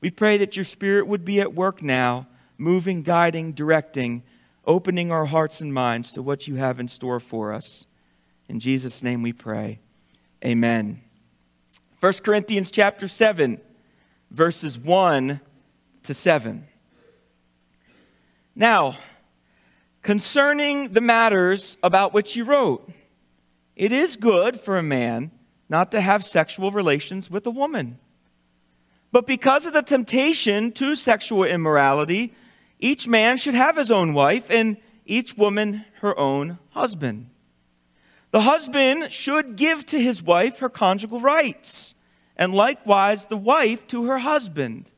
we 0.00 0.08
pray 0.08 0.36
that 0.36 0.54
your 0.54 0.64
spirit 0.64 1.08
would 1.08 1.24
be 1.24 1.40
at 1.40 1.52
work 1.52 1.82
now, 1.82 2.28
moving, 2.58 3.02
guiding, 3.02 3.54
directing, 3.54 4.22
opening 4.64 5.10
our 5.10 5.24
hearts 5.24 5.60
and 5.60 5.74
minds 5.74 6.12
to 6.12 6.22
what 6.22 6.46
you 6.46 6.54
have 6.54 6.78
in 6.78 6.86
store 6.86 7.18
for 7.18 7.52
us. 7.52 7.86
In 8.48 8.60
Jesus' 8.60 9.02
name 9.02 9.22
we 9.22 9.32
pray. 9.32 9.80
Amen. 10.44 11.00
1 11.98 12.12
Corinthians 12.22 12.70
chapter 12.70 13.08
7, 13.08 13.60
verses 14.30 14.78
1 14.78 15.40
to 16.04 16.14
7. 16.14 16.68
Now, 18.54 18.96
concerning 20.02 20.92
the 20.92 21.00
matters 21.00 21.78
about 21.82 22.14
which 22.14 22.36
you 22.36 22.44
wrote, 22.44 22.88
it 23.74 23.90
is 23.90 24.14
good 24.14 24.60
for 24.60 24.78
a 24.78 24.84
man 24.84 25.32
not 25.72 25.90
to 25.90 26.02
have 26.02 26.22
sexual 26.22 26.70
relations 26.70 27.30
with 27.30 27.46
a 27.46 27.50
woman. 27.50 27.98
But 29.10 29.26
because 29.26 29.64
of 29.64 29.72
the 29.72 29.80
temptation 29.80 30.70
to 30.72 30.94
sexual 30.94 31.44
immorality, 31.44 32.34
each 32.78 33.08
man 33.08 33.38
should 33.38 33.54
have 33.54 33.78
his 33.78 33.90
own 33.90 34.12
wife, 34.12 34.50
and 34.50 34.76
each 35.06 35.34
woman 35.34 35.86
her 36.02 36.16
own 36.18 36.58
husband. 36.70 37.30
The 38.32 38.42
husband 38.42 39.10
should 39.10 39.56
give 39.56 39.86
to 39.86 39.98
his 39.98 40.22
wife 40.22 40.58
her 40.58 40.68
conjugal 40.68 41.20
rights, 41.20 41.94
and 42.36 42.54
likewise 42.54 43.26
the 43.26 43.38
wife 43.38 43.86
to 43.88 44.04
her 44.04 44.18
husband. 44.18 44.90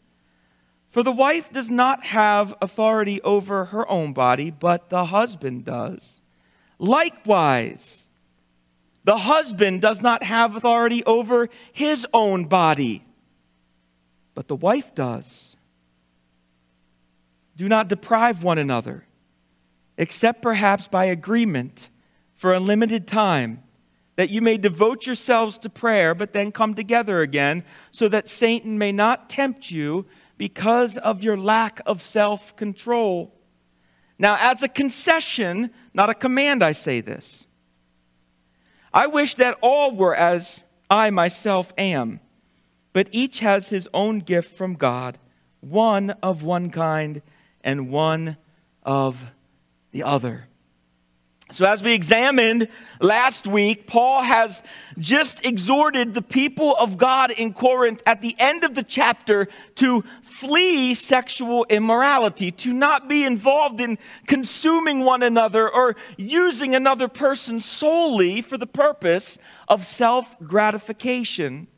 For 0.88 1.04
the 1.04 1.12
wife 1.12 1.52
does 1.52 1.70
not 1.70 2.04
have 2.06 2.52
authority 2.60 3.22
over 3.22 3.66
her 3.66 3.88
own 3.88 4.12
body, 4.12 4.50
but 4.50 4.90
the 4.90 5.04
husband 5.06 5.64
does. 5.64 6.20
Likewise, 6.80 8.03
the 9.04 9.18
husband 9.18 9.82
does 9.82 10.00
not 10.00 10.22
have 10.22 10.56
authority 10.56 11.04
over 11.04 11.50
his 11.72 12.06
own 12.12 12.46
body, 12.46 13.04
but 14.34 14.48
the 14.48 14.56
wife 14.56 14.94
does. 14.94 15.56
Do 17.56 17.68
not 17.68 17.88
deprive 17.88 18.42
one 18.42 18.58
another, 18.58 19.04
except 19.96 20.42
perhaps 20.42 20.88
by 20.88 21.04
agreement 21.04 21.90
for 22.34 22.54
a 22.54 22.60
limited 22.60 23.06
time, 23.06 23.62
that 24.16 24.30
you 24.30 24.40
may 24.40 24.56
devote 24.56 25.06
yourselves 25.06 25.58
to 25.58 25.68
prayer, 25.68 26.14
but 26.14 26.32
then 26.32 26.50
come 26.50 26.74
together 26.74 27.20
again, 27.20 27.62
so 27.90 28.08
that 28.08 28.28
Satan 28.28 28.78
may 28.78 28.90
not 28.90 29.28
tempt 29.28 29.70
you 29.70 30.06
because 30.38 30.96
of 30.96 31.22
your 31.22 31.36
lack 31.36 31.80
of 31.84 32.02
self 32.02 32.56
control. 32.56 33.34
Now, 34.18 34.36
as 34.40 34.62
a 34.62 34.68
concession, 34.68 35.70
not 35.92 36.10
a 36.10 36.14
command, 36.14 36.62
I 36.62 36.72
say 36.72 37.00
this. 37.00 37.46
I 38.94 39.08
wish 39.08 39.34
that 39.34 39.58
all 39.60 39.92
were 39.92 40.14
as 40.14 40.62
I 40.88 41.10
myself 41.10 41.74
am, 41.76 42.20
but 42.92 43.08
each 43.10 43.40
has 43.40 43.70
his 43.70 43.88
own 43.92 44.20
gift 44.20 44.56
from 44.56 44.74
God, 44.74 45.18
one 45.60 46.10
of 46.22 46.44
one 46.44 46.70
kind 46.70 47.20
and 47.64 47.90
one 47.90 48.36
of 48.84 49.32
the 49.90 50.04
other. 50.04 50.46
So, 51.50 51.66
as 51.66 51.82
we 51.82 51.92
examined 51.92 52.68
last 53.00 53.46
week, 53.46 53.86
Paul 53.86 54.22
has 54.22 54.62
just 54.96 55.44
exhorted 55.44 56.14
the 56.14 56.22
people 56.22 56.74
of 56.76 56.96
God 56.96 57.32
in 57.32 57.52
Corinth 57.52 58.00
at 58.06 58.22
the 58.22 58.34
end 58.38 58.64
of 58.64 58.74
the 58.74 58.82
chapter 58.82 59.48
to 59.76 60.04
flee 60.34 60.94
sexual 60.94 61.64
immorality, 61.70 62.50
to 62.50 62.72
not 62.72 63.08
be 63.08 63.24
involved 63.24 63.80
in 63.80 63.96
consuming 64.26 64.98
one 65.00 65.22
another 65.22 65.68
or 65.70 65.94
using 66.16 66.74
another 66.74 67.06
person 67.06 67.60
solely 67.60 68.42
for 68.42 68.58
the 68.58 68.66
purpose 68.66 69.38
of 69.68 69.86
self 69.86 70.36
gratification. 70.40 71.68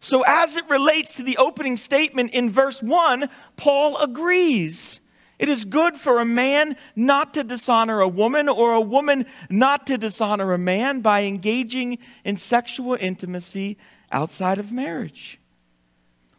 So, 0.00 0.22
as 0.26 0.56
it 0.56 0.68
relates 0.68 1.16
to 1.16 1.22
the 1.22 1.38
opening 1.38 1.78
statement 1.78 2.32
in 2.32 2.50
verse 2.50 2.82
1, 2.82 3.28
Paul 3.56 3.96
agrees. 3.96 5.00
It 5.38 5.48
is 5.48 5.64
good 5.64 5.96
for 5.96 6.20
a 6.20 6.26
man 6.26 6.76
not 6.94 7.32
to 7.34 7.44
dishonor 7.44 8.00
a 8.00 8.08
woman 8.08 8.48
or 8.48 8.74
a 8.74 8.80
woman 8.80 9.24
not 9.48 9.86
to 9.86 9.96
dishonor 9.96 10.52
a 10.52 10.58
man 10.58 11.00
by 11.00 11.22
engaging 11.22 11.98
in 12.24 12.36
sexual 12.36 12.98
intimacy 13.00 13.78
outside 14.12 14.58
of 14.58 14.72
marriage. 14.72 15.38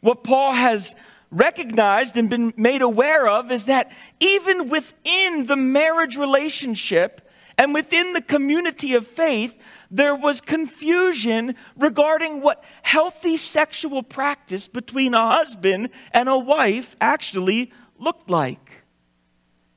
What 0.01 0.24
Paul 0.24 0.53
has 0.53 0.96
recognized 1.31 2.17
and 2.17 2.29
been 2.29 2.53
made 2.57 2.81
aware 2.81 3.27
of 3.27 3.51
is 3.51 3.65
that 3.65 3.91
even 4.19 4.69
within 4.69 5.45
the 5.45 5.55
marriage 5.55 6.17
relationship 6.17 7.21
and 7.57 7.74
within 7.74 8.13
the 8.13 8.21
community 8.21 8.95
of 8.95 9.05
faith, 9.05 9.55
there 9.91 10.15
was 10.15 10.41
confusion 10.41 11.55
regarding 11.75 12.41
what 12.41 12.63
healthy 12.81 13.38
sexual 13.38 14.01
practice 14.01 14.67
between 14.67 15.13
a 15.13 15.36
husband 15.36 15.89
and 16.12 16.29
a 16.29 16.38
wife 16.38 16.95
actually 17.01 17.71
looked 17.98 18.29
like. 18.29 18.83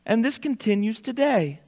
And 0.07 0.25
this 0.25 0.39
continues 0.39 1.01
today. 1.01 1.61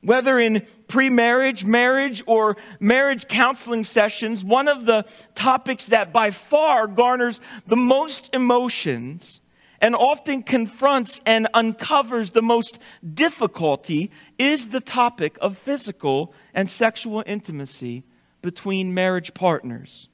Whether 0.00 0.38
in 0.38 0.66
pre 0.94 1.10
marriage, 1.10 1.64
marriage, 1.64 2.22
or 2.24 2.56
marriage 2.78 3.26
counseling 3.26 3.82
sessions, 3.82 4.44
one 4.44 4.68
of 4.68 4.86
the 4.86 5.04
topics 5.34 5.86
that 5.86 6.12
by 6.12 6.30
far 6.30 6.86
garners 6.86 7.40
the 7.66 7.74
most 7.74 8.30
emotions 8.32 9.40
and 9.80 9.96
often 9.96 10.40
confronts 10.40 11.20
and 11.26 11.48
uncovers 11.52 12.30
the 12.30 12.42
most 12.42 12.78
difficulty 13.12 14.12
is 14.38 14.68
the 14.68 14.80
topic 14.80 15.36
of 15.40 15.58
physical 15.58 16.32
and 16.54 16.70
sexual 16.70 17.24
intimacy 17.26 18.04
between 18.40 18.94
marriage 18.94 19.34
partners. 19.34 20.08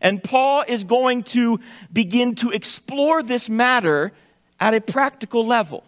And 0.00 0.20
Paul 0.24 0.64
is 0.66 0.82
going 0.82 1.22
to 1.38 1.60
begin 1.92 2.34
to 2.36 2.50
explore 2.50 3.22
this 3.22 3.48
matter 3.48 4.10
at 4.58 4.74
a 4.74 4.80
practical 4.80 5.46
level. 5.46 5.84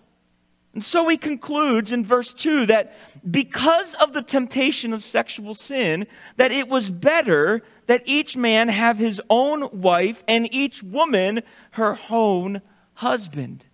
And 0.74 0.84
so 0.84 1.08
he 1.08 1.16
concludes 1.16 1.90
in 1.90 2.04
verse 2.04 2.32
2 2.32 2.66
that 2.66 2.96
because 3.30 3.94
of 3.94 4.12
the 4.12 4.22
temptation 4.22 4.92
of 4.92 5.02
sexual 5.02 5.54
sin, 5.54 6.06
that 6.36 6.52
it 6.52 6.68
was 6.68 6.90
better 6.90 7.62
that 7.86 8.02
each 8.06 8.36
man 8.36 8.68
have 8.68 8.98
his 8.98 9.20
own 9.28 9.68
wife 9.72 10.22
and 10.28 10.52
each 10.54 10.82
woman 10.82 11.42
her 11.72 11.98
own 12.10 12.62
husband. 12.94 13.64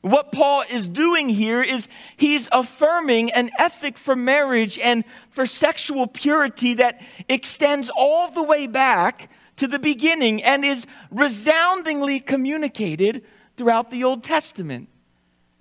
What 0.00 0.30
Paul 0.32 0.64
is 0.70 0.86
doing 0.86 1.28
here 1.28 1.62
is 1.62 1.88
he's 2.16 2.48
affirming 2.52 3.32
an 3.32 3.50
ethic 3.58 3.98
for 3.98 4.14
marriage 4.14 4.78
and 4.78 5.04
for 5.30 5.44
sexual 5.44 6.06
purity 6.06 6.74
that 6.74 7.00
extends 7.28 7.90
all 7.94 8.30
the 8.30 8.42
way 8.42 8.66
back 8.66 9.30
to 9.56 9.66
the 9.66 9.78
beginning 9.78 10.42
and 10.42 10.64
is 10.64 10.86
resoundingly 11.10 12.20
communicated 12.20 13.24
throughout 13.56 13.90
the 13.90 14.04
Old 14.04 14.22
Testament. 14.22 14.88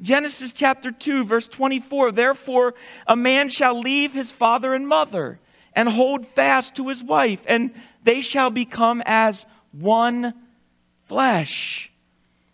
Genesis 0.02 0.54
chapter 0.54 0.92
2, 0.92 1.24
verse 1.24 1.48
24 1.48 2.12
Therefore, 2.12 2.76
a 3.08 3.16
man 3.16 3.50
shall 3.50 3.80
leave 3.80 4.14
his 4.14 4.32
father 4.32 4.74
and 4.74 4.88
mother 4.88 5.40
and 5.74 5.90
hold 5.90 6.28
fast 6.28 6.76
to 6.76 6.88
his 6.88 7.04
wife, 7.04 7.42
and 7.46 7.74
they 8.04 8.22
shall 8.22 8.50
become 8.50 9.02
as 9.06 9.46
one 9.72 10.34
flesh. 11.06 11.92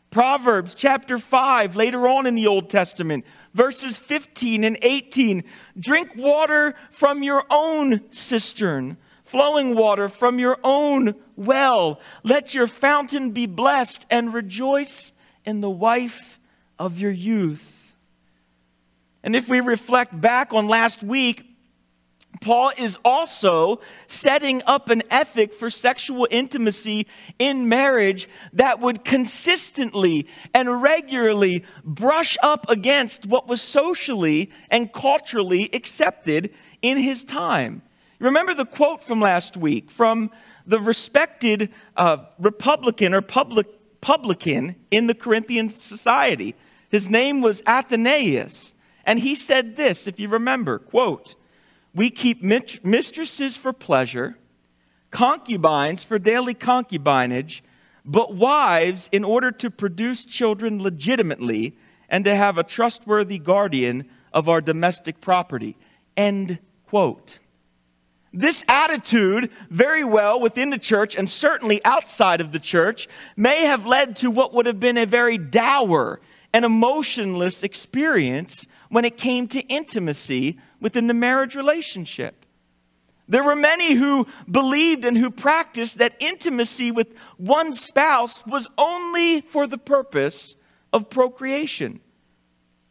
Proverbs 0.09 0.75
chapter 0.75 1.17
5, 1.17 1.75
later 1.75 2.07
on 2.07 2.27
in 2.27 2.35
the 2.35 2.47
Old 2.47 2.69
Testament, 2.69 3.25
verses 3.53 3.97
15 3.97 4.63
and 4.63 4.77
18 4.81 5.43
Drink 5.79 6.15
water 6.15 6.75
from 6.91 7.23
your 7.23 7.43
own 7.49 8.01
cistern, 8.11 8.97
flowing 9.23 9.75
water 9.75 10.07
from 10.07 10.37
your 10.37 10.59
own 10.63 11.15
well. 11.35 11.99
Let 12.23 12.53
your 12.53 12.67
fountain 12.67 13.31
be 13.31 13.47
blessed, 13.47 14.05
and 14.09 14.33
rejoice 14.33 15.13
in 15.45 15.61
the 15.61 15.69
wife 15.69 16.39
of 16.79 16.99
your 16.99 17.11
youth. 17.11 17.95
And 19.23 19.35
if 19.35 19.47
we 19.47 19.59
reflect 19.61 20.19
back 20.19 20.53
on 20.53 20.67
last 20.67 21.01
week, 21.01 21.45
Paul 22.41 22.71
is 22.77 22.97
also 23.05 23.79
setting 24.07 24.61
up 24.65 24.89
an 24.89 25.03
ethic 25.09 25.53
for 25.53 25.69
sexual 25.69 26.27
intimacy 26.29 27.07
in 27.39 27.69
marriage 27.69 28.27
that 28.51 28.79
would 28.79 29.05
consistently 29.05 30.27
and 30.53 30.81
regularly 30.81 31.63
brush 31.85 32.37
up 32.43 32.69
against 32.69 33.25
what 33.25 33.47
was 33.47 33.61
socially 33.61 34.51
and 34.69 34.91
culturally 34.91 35.69
accepted 35.73 36.53
in 36.81 36.97
his 36.97 37.23
time. 37.23 37.81
Remember 38.19 38.53
the 38.53 38.65
quote 38.65 39.03
from 39.03 39.19
last 39.19 39.55
week 39.55 39.89
from 39.91 40.31
the 40.65 40.79
respected 40.79 41.69
uh, 41.97 42.17
Republican 42.39 43.13
or 43.13 43.21
public, 43.21 43.67
publican 44.03 44.75
in 44.91 45.07
the 45.07 45.15
Corinthian 45.15 45.69
society. 45.69 46.55
His 46.89 47.09
name 47.09 47.39
was 47.39 47.63
Athenaeus, 47.65 48.73
and 49.05 49.17
he 49.17 49.33
said 49.33 49.77
this, 49.77 50.07
if 50.07 50.19
you 50.19 50.27
remember, 50.27 50.77
quote, 50.77 51.35
"We 51.95 52.09
keep 52.09 52.43
mistresses 52.43 53.55
for 53.55 53.71
pleasure, 53.71 54.37
concubines 55.09 56.03
for 56.03 56.19
daily 56.19 56.53
concubinage, 56.53 57.61
but 58.03 58.35
wives 58.35 59.07
in 59.13 59.23
order 59.23 59.51
to 59.51 59.71
produce 59.71 60.25
children 60.25 60.83
legitimately 60.83 61.77
and 62.09 62.25
to 62.25 62.35
have 62.35 62.57
a 62.57 62.63
trustworthy 62.63 63.39
guardian 63.39 64.03
of 64.33 64.49
our 64.49 64.59
domestic 64.59 65.21
property." 65.21 65.77
End 66.17 66.59
quote. 66.85 67.39
This 68.33 68.65
attitude, 68.67 69.51
very 69.69 70.03
well 70.03 70.39
within 70.39 70.71
the 70.71 70.79
church 70.79 71.15
and 71.15 71.29
certainly 71.29 71.83
outside 71.85 72.41
of 72.41 72.51
the 72.51 72.59
church, 72.59 73.07
may 73.37 73.65
have 73.65 73.85
led 73.85 74.15
to 74.17 74.31
what 74.31 74.53
would 74.53 74.65
have 74.65 74.79
been 74.79 74.97
a 74.97 75.05
very 75.05 75.37
dour 75.37 76.19
an 76.53 76.63
emotionless 76.63 77.63
experience 77.63 78.67
when 78.89 79.05
it 79.05 79.17
came 79.17 79.47
to 79.47 79.61
intimacy 79.61 80.59
within 80.79 81.07
the 81.07 81.13
marriage 81.13 81.55
relationship. 81.55 82.45
There 83.27 83.43
were 83.43 83.55
many 83.55 83.95
who 83.95 84.27
believed 84.49 85.05
and 85.05 85.17
who 85.17 85.31
practiced 85.31 85.97
that 85.97 86.15
intimacy 86.19 86.91
with 86.91 87.07
one 87.37 87.73
spouse 87.73 88.45
was 88.45 88.67
only 88.77 89.41
for 89.41 89.65
the 89.65 89.77
purpose 89.77 90.55
of 90.91 91.09
procreation, 91.09 92.01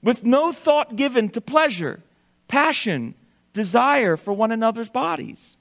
with 0.02 0.24
no 0.24 0.52
thought 0.52 0.96
given 0.96 1.28
to 1.30 1.40
pleasure, 1.40 2.02
passion, 2.48 3.14
desire 3.52 4.16
for 4.16 4.32
one 4.32 4.52
another's 4.52 4.88
bodies. 4.88 5.56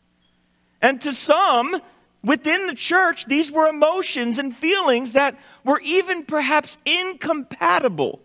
And 0.81 0.99
to 1.01 1.13
some 1.13 1.81
within 2.23 2.67
the 2.67 2.75
church, 2.75 3.25
these 3.25 3.51
were 3.51 3.67
emotions 3.67 4.37
and 4.37 4.55
feelings 4.55 5.13
that 5.13 5.37
were 5.63 5.79
even 5.81 6.23
perhaps 6.23 6.77
incompatible 6.85 8.21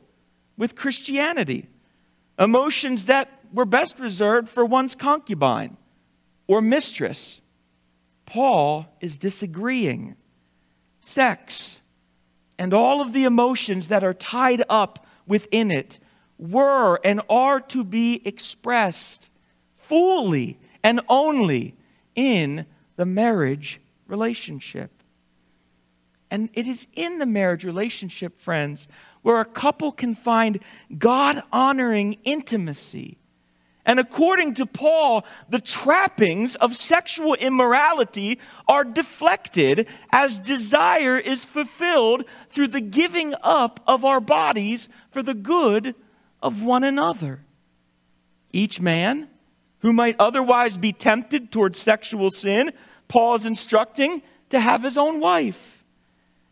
with 0.56 0.76
Christianity. 0.76 1.68
Emotions 2.38 3.06
that 3.06 3.28
were 3.52 3.64
best 3.64 3.98
reserved 3.98 4.48
for 4.48 4.64
one's 4.64 4.94
concubine 4.94 5.76
or 6.46 6.60
mistress. 6.60 7.40
Paul 8.26 8.86
is 9.00 9.16
disagreeing. 9.16 10.16
Sex 11.00 11.80
and 12.58 12.72
all 12.74 13.00
of 13.00 13.12
the 13.12 13.24
emotions 13.24 13.88
that 13.88 14.02
are 14.02 14.14
tied 14.14 14.62
up 14.68 15.06
within 15.26 15.70
it 15.70 15.98
were 16.38 16.98
and 17.04 17.20
are 17.28 17.60
to 17.60 17.84
be 17.84 18.20
expressed 18.26 19.30
fully 19.88 20.58
and 20.82 21.00
only 21.08 21.74
in 22.14 22.66
the 22.96 23.06
marriage 23.06 23.80
relationship. 24.06 24.90
And 26.30 26.48
it 26.54 26.66
is 26.66 26.86
in 26.94 27.18
the 27.18 27.26
marriage 27.26 27.64
relationship, 27.64 28.40
friends, 28.40 28.88
where 29.22 29.40
a 29.40 29.44
couple 29.44 29.92
can 29.92 30.14
find 30.14 30.60
God 30.98 31.42
honoring 31.52 32.18
intimacy 32.24 33.18
and 33.86 34.00
according 34.00 34.54
to 34.54 34.66
Paul, 34.66 35.24
the 35.48 35.60
trappings 35.60 36.56
of 36.56 36.76
sexual 36.76 37.34
immorality 37.34 38.40
are 38.66 38.82
deflected 38.82 39.86
as 40.10 40.40
desire 40.40 41.16
is 41.16 41.44
fulfilled 41.44 42.24
through 42.50 42.66
the 42.68 42.80
giving 42.80 43.32
up 43.44 43.78
of 43.86 44.04
our 44.04 44.20
bodies 44.20 44.88
for 45.12 45.22
the 45.22 45.34
good 45.34 45.94
of 46.42 46.64
one 46.64 46.82
another. 46.82 47.44
Each 48.52 48.80
man 48.80 49.28
who 49.86 49.92
might 49.92 50.16
otherwise 50.18 50.76
be 50.76 50.92
tempted 50.92 51.52
towards 51.52 51.78
sexual 51.78 52.28
sin, 52.28 52.72
Paul 53.06 53.36
is 53.36 53.46
instructing 53.46 54.20
to 54.50 54.58
have 54.58 54.82
his 54.82 54.98
own 54.98 55.20
wife. 55.20 55.84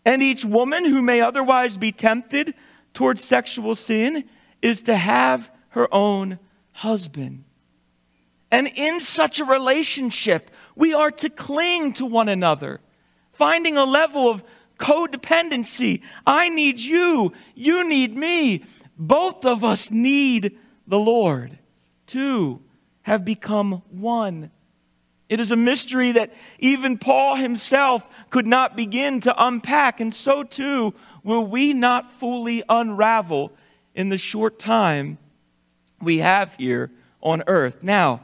And 0.04 0.22
each 0.22 0.44
woman 0.44 0.84
who 0.84 1.02
may 1.02 1.20
otherwise 1.20 1.76
be 1.76 1.90
tempted 1.90 2.54
towards 2.92 3.24
sexual 3.24 3.74
sin 3.74 4.22
is 4.62 4.82
to 4.82 4.94
have 4.94 5.50
her 5.70 5.92
own 5.92 6.38
husband. 6.70 7.42
And 8.52 8.68
in 8.68 9.00
such 9.00 9.40
a 9.40 9.44
relationship, 9.44 10.52
we 10.76 10.94
are 10.94 11.10
to 11.10 11.28
cling 11.28 11.94
to 11.94 12.06
one 12.06 12.28
another, 12.28 12.80
finding 13.32 13.76
a 13.76 13.84
level 13.84 14.30
of 14.30 14.44
codependency. 14.78 16.02
I 16.24 16.50
need 16.50 16.78
you, 16.78 17.32
you 17.56 17.82
need 17.88 18.16
me. 18.16 18.62
Both 18.96 19.44
of 19.44 19.64
us 19.64 19.90
need 19.90 20.56
the 20.86 21.00
Lord. 21.00 21.58
Two 22.06 22.60
have 23.04 23.24
become 23.24 23.82
one. 23.90 24.50
It 25.28 25.40
is 25.40 25.50
a 25.50 25.56
mystery 25.56 26.12
that 26.12 26.32
even 26.58 26.98
Paul 26.98 27.36
himself 27.36 28.06
could 28.30 28.46
not 28.46 28.76
begin 28.76 29.20
to 29.20 29.34
unpack, 29.36 30.00
and 30.00 30.12
so 30.12 30.42
too 30.42 30.92
will 31.22 31.46
we 31.46 31.72
not 31.72 32.12
fully 32.12 32.62
unravel 32.68 33.52
in 33.94 34.08
the 34.08 34.18
short 34.18 34.58
time 34.58 35.18
we 36.00 36.18
have 36.18 36.54
here 36.56 36.90
on 37.22 37.42
earth. 37.46 37.78
Now, 37.82 38.22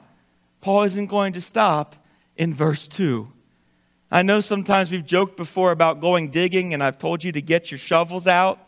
Paul 0.60 0.82
isn't 0.82 1.06
going 1.06 1.32
to 1.34 1.40
stop 1.40 1.96
in 2.36 2.52
verse 2.52 2.86
2. 2.86 3.30
I 4.10 4.22
know 4.22 4.40
sometimes 4.40 4.90
we've 4.90 5.06
joked 5.06 5.36
before 5.36 5.72
about 5.72 6.00
going 6.00 6.30
digging, 6.30 6.74
and 6.74 6.82
I've 6.82 6.98
told 6.98 7.22
you 7.22 7.32
to 7.32 7.40
get 7.40 7.70
your 7.70 7.78
shovels 7.78 8.26
out. 8.26 8.58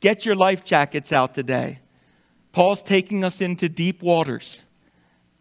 Get 0.00 0.24
your 0.24 0.34
life 0.34 0.64
jackets 0.64 1.12
out 1.12 1.34
today. 1.34 1.78
Paul's 2.52 2.82
taking 2.82 3.22
us 3.22 3.40
into 3.40 3.68
deep 3.68 4.02
waters. 4.02 4.62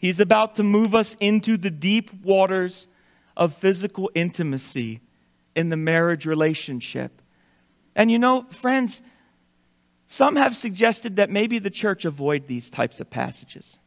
He's 0.02 0.20
about 0.20 0.56
to 0.56 0.64
move 0.64 0.96
us 0.96 1.16
into 1.20 1.58
the 1.58 1.70
deep 1.70 2.12
waters 2.24 2.88
of 3.38 3.54
physical 3.54 4.10
intimacy 4.16 5.00
in 5.56 5.70
the 5.70 5.78
marriage 5.78 6.26
relationship. 6.26 7.22
And 7.96 8.10
you 8.10 8.18
know, 8.18 8.48
friends, 8.50 9.04
some 10.08 10.38
have 10.38 10.58
suggested 10.58 11.18
that 11.18 11.30
maybe 11.30 11.60
the 11.60 11.70
church 11.70 12.04
avoid 12.04 12.48
these 12.48 12.72
types 12.72 13.00
of 13.00 13.12
passages. 13.12 13.78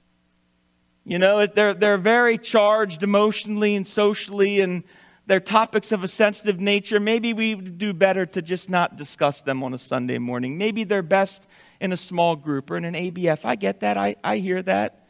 You 1.05 1.19
know, 1.19 1.47
they're, 1.47 1.75
they're 1.75 1.99
very 1.99 2.39
charged 2.39 3.03
emotionally 3.03 3.75
and 3.75 3.87
socially, 3.87 4.61
and 4.61 4.85
they're 5.27 5.41
topics 5.41 5.91
of 5.91 6.05
a 6.05 6.09
sensitive 6.09 6.61
nature. 6.61 7.01
Maybe 7.01 7.33
we 7.33 7.57
do 7.57 7.93
better 7.93 8.25
to 8.25 8.41
just 8.41 8.71
not 8.71 8.95
discuss 8.95 9.43
them 9.43 9.65
on 9.65 9.75
a 9.75 9.79
Sunday 9.79 10.19
morning. 10.19 10.59
Maybe 10.59 10.85
they're 10.85 11.03
best 11.03 11.49
in 11.81 11.93
a 11.93 11.97
small 11.97 12.37
group 12.37 12.71
or 12.71 12.77
in 12.77 12.85
an 12.85 12.95
ABF. 12.95 13.41
I 13.43 13.57
get 13.57 13.81
that, 13.81 13.97
I, 13.97 14.15
I 14.23 14.37
hear 14.37 14.63
that. 14.63 15.04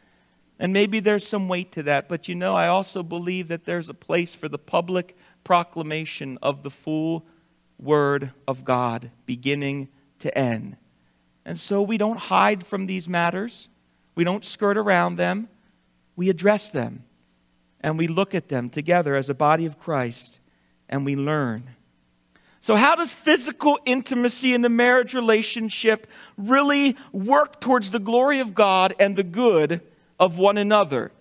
And 0.59 0.71
maybe 0.71 0.99
there's 0.99 1.27
some 1.27 1.47
weight 1.47 1.73
to 1.73 1.83
that. 1.83 2.07
But 2.07 2.27
you 2.27 2.35
know, 2.35 2.55
I 2.55 2.67
also 2.67 3.03
believe 3.03 3.49
that 3.49 3.65
there's 3.65 3.89
a 3.89 3.93
place 3.93 4.33
for 4.33 4.47
the 4.47 4.57
public 4.57 5.15
proclamation 5.43 6.37
of 6.41 6.63
the 6.63 6.69
full 6.69 7.25
Word 7.77 8.31
of 8.47 8.63
God, 8.63 9.11
beginning 9.25 9.89
to 10.19 10.35
end. 10.37 10.77
And 11.45 11.59
so 11.59 11.81
we 11.81 11.97
don't 11.97 12.17
hide 12.17 12.65
from 12.65 12.87
these 12.87 13.07
matters, 13.07 13.69
we 14.15 14.23
don't 14.23 14.45
skirt 14.45 14.77
around 14.77 15.17
them, 15.17 15.49
we 16.15 16.29
address 16.29 16.71
them, 16.71 17.03
and 17.81 17.97
we 17.97 18.07
look 18.07 18.33
at 18.33 18.47
them 18.47 18.69
together 18.69 19.15
as 19.15 19.29
a 19.29 19.33
body 19.33 19.65
of 19.65 19.77
Christ, 19.77 20.39
and 20.87 21.05
we 21.05 21.15
learn. 21.15 21.69
So, 22.61 22.75
how 22.75 22.95
does 22.95 23.13
physical 23.13 23.77
intimacy 23.85 24.53
in 24.53 24.61
the 24.61 24.69
marriage 24.69 25.13
relationship 25.13 26.07
really 26.37 26.97
work 27.11 27.61
towards 27.61 27.91
the 27.91 27.99
glory 27.99 28.39
of 28.39 28.55
God 28.55 28.95
and 28.99 29.15
the 29.15 29.23
good 29.23 29.81
of 30.19 30.37
one 30.37 30.57
another? 30.57 31.11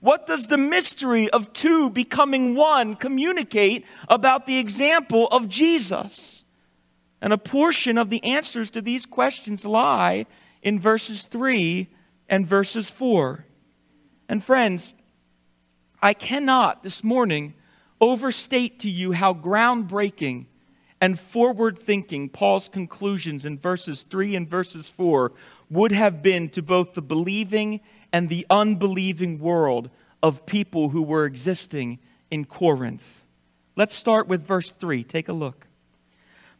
What 0.00 0.26
does 0.26 0.48
the 0.48 0.58
mystery 0.58 1.30
of 1.30 1.52
two 1.54 1.88
becoming 1.88 2.54
one 2.54 2.94
communicate 2.94 3.86
about 4.08 4.46
the 4.46 4.58
example 4.58 5.28
of 5.28 5.48
Jesus? 5.48 6.44
And 7.22 7.32
a 7.32 7.38
portion 7.38 7.96
of 7.96 8.10
the 8.10 8.22
answers 8.22 8.70
to 8.72 8.82
these 8.82 9.06
questions 9.06 9.64
lie 9.64 10.26
in 10.62 10.78
verses 10.78 11.24
3 11.24 11.88
and 12.28 12.46
verses 12.46 12.90
4. 12.90 13.46
And 14.28 14.44
friends, 14.44 14.92
I 16.02 16.12
cannot 16.12 16.82
this 16.82 17.02
morning 17.02 17.54
overstate 17.98 18.80
to 18.80 18.90
you 18.90 19.12
how 19.12 19.32
groundbreaking 19.32 20.46
and 21.00 21.18
forward 21.18 21.78
thinking 21.78 22.28
Paul's 22.28 22.68
conclusions 22.68 23.46
in 23.46 23.58
verses 23.58 24.02
3 24.02 24.36
and 24.36 24.48
verses 24.48 24.88
4 24.90 25.32
would 25.70 25.92
have 25.92 26.22
been 26.22 26.48
to 26.50 26.62
both 26.62 26.94
the 26.94 27.02
believing 27.02 27.80
and 28.14 28.30
the 28.30 28.46
unbelieving 28.48 29.38
world 29.38 29.90
of 30.22 30.46
people 30.46 30.88
who 30.88 31.02
were 31.02 31.26
existing 31.26 31.98
in 32.30 32.46
Corinth. 32.46 33.24
Let's 33.76 33.94
start 33.94 34.26
with 34.26 34.46
verse 34.46 34.70
3. 34.70 35.04
Take 35.04 35.28
a 35.28 35.34
look 35.34 35.66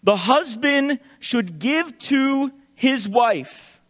the 0.05 0.17
husband 0.17 1.01
should 1.19 1.59
give 1.59 1.99
to 1.99 2.53
his 2.75 3.09
wife 3.09 3.81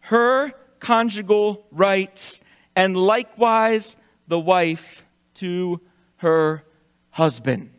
her 0.00 0.52
conjugal 0.78 1.66
rights, 1.72 2.40
and 2.76 2.96
likewise 2.96 3.96
the 4.28 4.38
wife 4.38 5.04
to 5.34 5.80
her 6.16 6.62
husband. 7.10 7.70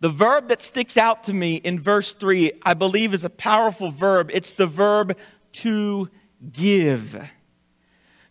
The 0.00 0.08
verb 0.08 0.48
that 0.48 0.60
sticks 0.60 0.96
out 0.96 1.24
to 1.24 1.32
me 1.32 1.56
in 1.56 1.80
verse 1.80 2.14
3, 2.14 2.52
I 2.62 2.74
believe, 2.74 3.12
is 3.12 3.24
a 3.24 3.30
powerful 3.30 3.90
verb. 3.90 4.30
It's 4.32 4.52
the 4.52 4.66
verb 4.66 5.16
to 5.52 6.08
give 6.52 7.20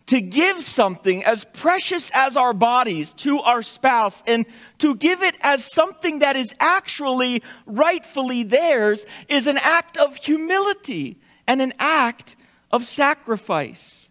to 0.08 0.22
give 0.22 0.62
something 0.62 1.24
as 1.24 1.46
precious 1.46 2.12
as 2.14 2.38
our 2.38 2.54
bodies 2.54 3.14
to 3.16 3.40
our 3.40 3.62
spouse 3.62 4.22
and 4.28 4.46
to 4.78 4.96
give 4.96 5.24
it 5.24 5.36
as 5.42 5.66
something 5.66 6.20
that 6.20 6.36
is 6.36 6.54
actually 6.60 7.42
rightfully 7.66 8.44
theirs 8.44 9.06
is 9.28 9.48
an 9.48 9.58
act 9.58 9.98
of 9.98 10.16
humility 10.18 11.20
and 11.48 11.62
an 11.62 11.74
act 11.80 12.36
of 12.72 12.86
sacrifice. 12.86 14.10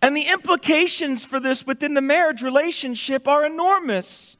And 0.00 0.16
the 0.16 0.28
implications 0.28 1.24
for 1.24 1.40
this 1.40 1.66
within 1.66 1.94
the 1.94 2.00
marriage 2.00 2.40
relationship 2.40 3.26
are 3.28 3.44
enormous. 3.44 4.36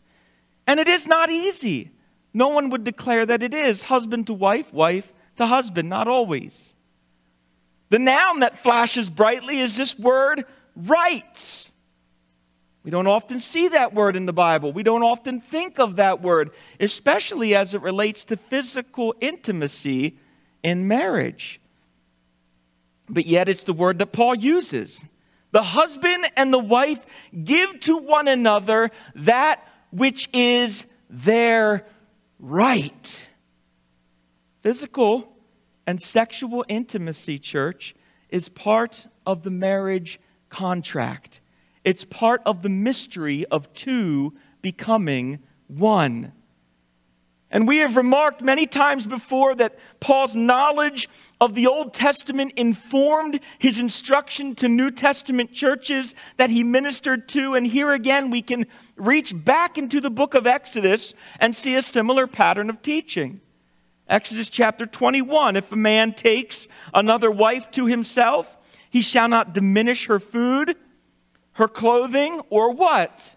And 0.67 0.79
it 0.79 0.89
is 0.89 1.07
not 1.07 1.31
easy. 1.31 1.91
No 2.33 2.49
one 2.49 2.71
would 2.71 2.85
declare 2.85 3.27
that 3.27 3.43
it 3.43 3.53
is 3.53 3.83
husband 3.83 4.29
to 4.29 4.35
wife, 4.35 4.73
wife 4.73 5.13
to 5.37 5.47
husband, 5.47 5.89
not 5.89 6.07
always. 6.07 6.77
The 7.91 7.99
noun 7.99 8.41
that 8.41 8.63
flashes 8.63 9.09
brightly 9.09 9.61
is 9.61 9.77
this 9.77 9.99
word 9.99 10.45
rights. 10.77 11.73
We 12.85 12.91
don't 12.91 13.07
often 13.07 13.41
see 13.41 13.69
that 13.69 13.93
word 13.93 14.17
in 14.17 14.27
the 14.27 14.33
Bible. 14.33 14.73
We 14.73 14.83
don't 14.83 15.03
often 15.03 15.41
think 15.41 15.79
of 15.79 15.97
that 15.97 16.23
word, 16.23 16.51
especially 16.81 17.55
as 17.55 17.75
it 17.75 17.83
relates 17.83 18.25
to 18.27 18.37
physical 18.37 19.15
intimacy 19.21 20.17
in 20.63 20.89
marriage. 20.89 21.61
But 23.09 23.27
yet, 23.27 23.49
it's 23.49 23.65
the 23.65 23.73
word 23.73 23.99
that 23.99 24.13
Paul 24.13 24.35
uses 24.35 25.05
The 25.51 25.63
husband 25.63 26.27
and 26.37 26.53
the 26.53 26.59
wife 26.59 27.05
give 27.45 27.81
to 27.81 27.97
one 27.97 28.29
another 28.29 28.91
that 29.15 29.67
which 29.91 30.29
is 30.33 30.85
their 31.09 31.87
right. 32.39 33.29
Physical 34.61 35.33
and 35.89 35.99
sexual 35.99 36.67
intimacy, 36.69 37.39
church, 37.39 37.95
is 38.29 38.51
part 38.51 39.07
of 39.25 39.43
the 39.43 39.51
marriage 39.51 40.21
contract. 40.51 41.41
It's 41.83 42.05
part 42.05 42.43
of 42.45 42.61
the 42.61 42.69
mystery 42.69 43.47
of 43.47 43.73
two 43.73 44.35
becoming 44.61 45.39
one. 45.67 46.33
And 47.51 47.67
we 47.67 47.79
have 47.79 47.97
remarked 47.97 48.43
many 48.43 48.67
times 48.67 49.07
before 49.07 49.55
that 49.55 49.79
Paul's 49.99 50.37
knowledge 50.37 51.09
of 51.41 51.55
the 51.55 51.67
Old 51.67 51.95
Testament 51.95 52.53
informed 52.57 53.41
his 53.59 53.79
instruction 53.79 54.55
to 54.57 54.69
New 54.69 54.91
Testament 54.91 55.55
churches 55.55 56.15
that 56.37 56.51
he 56.51 56.65
ministered 56.65 57.31
to. 57.31 57.55
And 57.55 57.67
here 57.67 57.95
again, 57.95 58.29
we 58.29 58.43
can 58.43 58.67
reach 58.97 59.33
back 59.35 59.79
into 59.79 60.03
the 60.03 60.11
book 60.11 60.35
of 60.35 60.47
Exodus 60.47 61.15
and 61.41 61.57
see 61.57 61.77
a 61.77 61.83
similar 61.83 62.27
pattern 62.27 62.69
of 62.69 62.83
teaching. 62.83 63.41
Exodus 64.09 64.49
chapter 64.49 64.87
21 64.87 65.57
If 65.57 65.71
a 65.71 65.77
man 65.77 66.13
takes 66.13 66.67
another 66.95 67.31
wife 67.31 67.71
to 67.73 67.87
himself, 67.87 68.57
he 68.91 69.03
shall 69.03 69.29
not 69.29 69.53
diminish 69.53 70.07
her 70.07 70.19
food, 70.19 70.77
her 71.53 71.69
clothing, 71.69 72.41
or 72.49 72.73
what? 72.73 73.37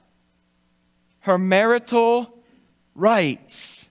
Her 1.21 1.38
marital 1.38 2.34
rights 2.95 3.89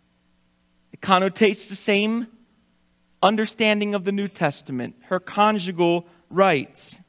It 0.93 1.01
connotates 1.01 1.69
the 1.69 1.77
same 1.77 2.27
understanding 3.23 3.95
of 3.95 4.05
the 4.05 4.13
New 4.13 4.29
Testament, 4.29 4.97
her 5.07 5.21
conjugal 5.21 6.07
rights. 6.31 7.01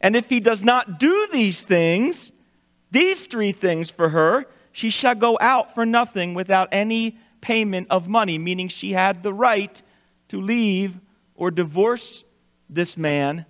And 0.00 0.14
if 0.14 0.28
he 0.28 0.38
does 0.38 0.62
not 0.62 1.00
do 1.00 1.28
these 1.32 1.62
things, 1.62 2.32
these 2.90 3.26
three 3.26 3.52
things 3.52 3.90
for 3.90 4.10
her, 4.10 4.46
she 4.70 4.90
shall 4.90 5.14
go 5.14 5.38
out 5.40 5.74
for 5.74 5.84
nothing 5.84 6.34
without 6.34 6.68
any 6.72 7.18
payment 7.42 7.88
of 7.90 8.08
money, 8.08 8.38
meaning 8.38 8.68
she 8.68 8.92
had 8.92 9.22
the 9.22 9.34
right 9.34 9.82
to 10.28 10.40
leave 10.40 10.98
or 11.34 11.50
divorce 11.50 12.24
this 12.70 12.96
man 12.96 13.44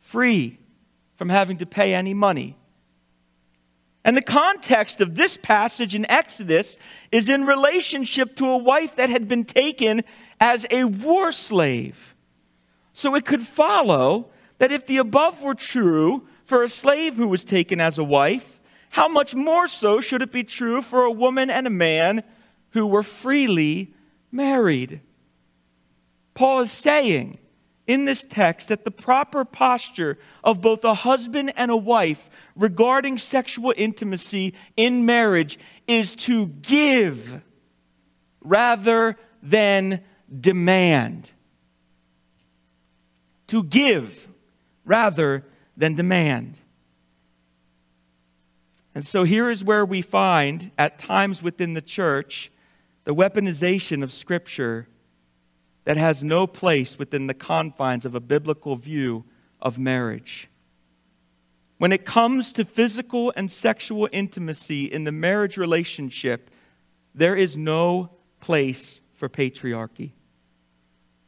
free 0.00 0.58
from 1.14 1.28
having 1.28 1.58
to 1.58 1.66
pay 1.66 1.94
any 1.94 2.14
money. 2.14 2.56
And 4.04 4.16
the 4.16 4.22
context 4.22 5.00
of 5.00 5.14
this 5.14 5.36
passage 5.36 5.94
in 5.94 6.10
Exodus 6.10 6.76
is 7.12 7.28
in 7.28 7.44
relationship 7.44 8.34
to 8.36 8.48
a 8.48 8.58
wife 8.58 8.96
that 8.96 9.10
had 9.10 9.28
been 9.28 9.44
taken 9.44 10.02
as 10.40 10.66
a 10.72 10.84
war 10.84 11.30
slave. 11.30 12.16
So 12.92 13.14
it 13.14 13.24
could 13.24 13.46
follow 13.46 14.30
that 14.58 14.72
if 14.72 14.86
the 14.86 14.96
above 14.96 15.40
were 15.40 15.54
true 15.54 16.26
for 16.44 16.64
a 16.64 16.68
slave 16.68 17.16
who 17.16 17.28
was 17.28 17.44
taken 17.44 17.80
as 17.80 17.98
a 17.98 18.04
wife, 18.04 18.60
how 18.90 19.06
much 19.06 19.34
more 19.34 19.68
so 19.68 20.00
should 20.00 20.20
it 20.20 20.32
be 20.32 20.44
true 20.44 20.82
for 20.82 21.04
a 21.04 21.10
woman 21.10 21.48
and 21.48 21.66
a 21.66 21.70
man 21.70 22.24
who 22.72 22.86
were 22.86 23.02
freely 23.02 23.94
married? 24.30 25.00
Paul 26.34 26.60
is 26.60 26.72
saying 26.72 27.38
in 27.86 28.04
this 28.04 28.24
text 28.28 28.68
that 28.68 28.84
the 28.84 28.90
proper 28.90 29.44
posture 29.44 30.18
of 30.44 30.60
both 30.60 30.84
a 30.84 30.94
husband 30.94 31.52
and 31.56 31.70
a 31.70 31.76
wife 31.76 32.30
regarding 32.54 33.18
sexual 33.18 33.74
intimacy 33.76 34.54
in 34.76 35.04
marriage 35.04 35.58
is 35.86 36.14
to 36.14 36.46
give 36.46 37.42
rather 38.40 39.18
than 39.42 40.00
demand. 40.40 41.30
To 43.48 43.64
give 43.64 44.28
rather 44.84 45.44
than 45.76 45.94
demand. 45.94 46.60
And 48.94 49.06
so 49.06 49.24
here 49.24 49.50
is 49.50 49.64
where 49.64 49.84
we 49.84 50.02
find, 50.02 50.70
at 50.78 50.98
times 50.98 51.42
within 51.42 51.74
the 51.74 51.80
church, 51.80 52.51
the 53.04 53.14
weaponization 53.14 54.02
of 54.02 54.12
Scripture 54.12 54.88
that 55.84 55.96
has 55.96 56.22
no 56.22 56.46
place 56.46 56.98
within 56.98 57.26
the 57.26 57.34
confines 57.34 58.04
of 58.04 58.14
a 58.14 58.20
biblical 58.20 58.76
view 58.76 59.24
of 59.60 59.78
marriage. 59.78 60.48
When 61.78 61.90
it 61.92 62.04
comes 62.04 62.52
to 62.52 62.64
physical 62.64 63.32
and 63.34 63.50
sexual 63.50 64.08
intimacy 64.12 64.84
in 64.84 65.02
the 65.04 65.10
marriage 65.10 65.56
relationship, 65.56 66.50
there 67.14 67.34
is 67.34 67.56
no 67.56 68.10
place 68.40 69.00
for 69.14 69.28
patriarchy. 69.28 70.12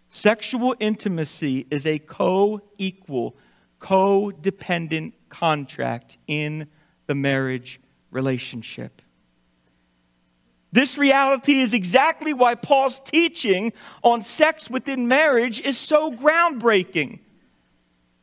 Sexual 0.08 0.76
intimacy 0.78 1.66
is 1.70 1.86
a 1.86 1.98
co 1.98 2.60
equal, 2.78 3.36
co 3.80 4.30
dependent 4.30 5.14
contract 5.28 6.18
in 6.28 6.68
the 7.06 7.16
marriage 7.16 7.80
relationship. 8.12 9.02
This 10.74 10.98
reality 10.98 11.60
is 11.60 11.72
exactly 11.72 12.34
why 12.34 12.56
Paul's 12.56 12.98
teaching 12.98 13.72
on 14.02 14.24
sex 14.24 14.68
within 14.68 15.06
marriage 15.06 15.60
is 15.60 15.78
so 15.78 16.10
groundbreaking. 16.10 17.20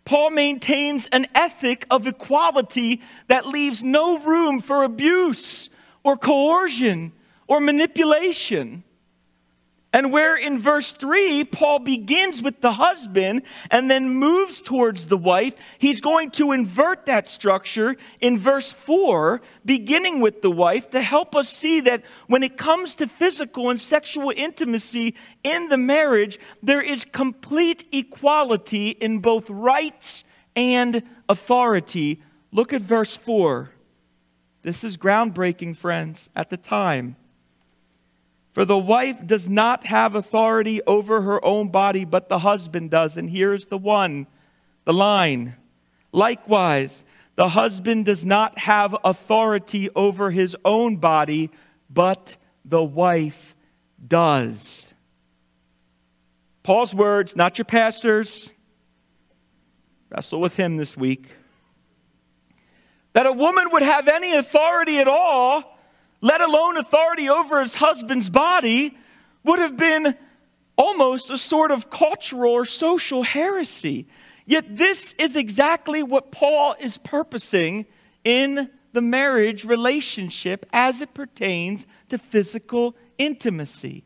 Paul 0.04 0.32
maintains 0.32 1.08
an 1.14 1.28
ethic 1.34 1.86
of 1.90 2.08
equality 2.08 3.00
that 3.30 3.48
leaves 3.48 3.86
no 3.86 4.20
room 4.20 4.60
for 4.60 4.84
abuse 4.84 5.70
or 6.04 6.18
coercion 6.18 7.14
or 7.48 7.62
manipulation. 7.62 8.84
And 9.93 10.13
where 10.13 10.38
in 10.38 10.62
verse 10.62 10.93
3, 10.93 11.43
Paul 11.43 11.80
begins 11.80 12.41
with 12.41 12.62
the 12.62 12.71
husband 12.71 13.41
and 13.69 13.91
then 13.91 14.10
moves 14.10 14.62
towards 14.62 15.08
the 15.08 15.17
wife, 15.17 15.54
he's 15.80 15.99
going 15.99 16.32
to 16.32 16.54
invert 16.54 17.08
that 17.08 17.27
structure 17.27 17.97
in 18.21 18.39
verse 18.39 18.71
4, 18.71 19.41
beginning 19.65 20.21
with 20.21 20.41
the 20.41 20.51
wife, 20.51 20.89
to 20.91 21.01
help 21.01 21.36
us 21.36 21.49
see 21.49 21.82
that 21.82 22.04
when 22.27 22.41
it 22.41 22.58
comes 22.58 22.95
to 22.95 23.08
physical 23.08 23.69
and 23.69 23.82
sexual 23.82 24.32
intimacy 24.34 25.13
in 25.43 25.67
the 25.67 25.77
marriage, 25.77 26.39
there 26.63 26.82
is 26.82 27.04
complete 27.04 27.86
equality 27.91 28.89
in 28.89 29.19
both 29.19 29.49
rights 29.49 30.23
and 30.56 31.04
authority. 31.27 32.21
Look 32.54 32.71
at 32.71 32.82
verse 32.82 33.17
4. 33.17 33.71
This 34.63 34.86
is 34.86 34.95
groundbreaking, 34.95 35.75
friends, 35.75 36.30
at 36.34 36.49
the 36.49 36.58
time. 36.58 37.17
For 38.54 38.66
the 38.66 38.78
wife 38.78 39.26
does 39.26 39.48
not 39.48 39.86
have 39.86 40.16
authority 40.16 40.82
over 40.86 41.22
her 41.22 41.44
own 41.44 41.70
body, 41.70 42.04
but 42.04 42.28
the 42.28 42.40
husband 42.40 42.92
does. 42.92 43.16
And 43.18 43.30
here's 43.30 43.68
the 43.68 43.78
one, 43.78 44.28
the 44.84 44.94
line. 44.94 45.56
Likewise, 46.12 47.06
the 47.36 47.50
husband 47.50 48.06
does 48.06 48.26
not 48.26 48.58
have 48.60 48.96
authority 49.06 49.90
over 49.96 50.32
his 50.32 50.56
own 50.66 50.98
body, 50.98 51.50
but 51.90 52.36
the 52.66 52.84
wife 52.84 53.56
does. 54.06 54.94
Paul's 56.64 56.94
words, 56.94 57.36
not 57.36 57.58
your 57.58 57.66
pastor's. 57.66 58.52
Wrestle 60.10 60.42
with 60.42 60.56
him 60.56 60.76
this 60.76 60.98
week. 60.98 61.26
That 63.14 63.26
a 63.26 63.32
woman 63.32 63.70
would 63.72 63.82
have 63.82 64.10
any 64.10 64.34
authority 64.34 65.00
at 65.00 65.08
all 65.08 65.78
let 66.21 66.41
alone 66.41 66.77
authority 66.77 67.29
over 67.29 67.62
his 67.62 67.75
husband's 67.75 68.29
body, 68.29 68.95
would 69.43 69.60
have 69.60 69.75
been 69.75 70.15
almost 70.77 71.29
a 71.29 71.38
sort 71.38 71.71
of 71.71 71.89
cultural 71.89 72.53
or 72.53 72.65
social 72.65 73.23
heresy. 73.23 74.07
Yet, 74.45 74.75
this 74.75 75.13
is 75.17 75.36
exactly 75.36 76.03
what 76.03 76.31
Paul 76.31 76.75
is 76.79 76.97
purposing 76.97 77.86
in 78.23 78.69
the 78.93 79.01
marriage 79.01 79.65
relationship 79.65 80.65
as 80.73 81.01
it 81.01 81.13
pertains 81.13 81.88
to 82.10 82.17
physical 82.17 82.95
intimacy. 83.17 84.03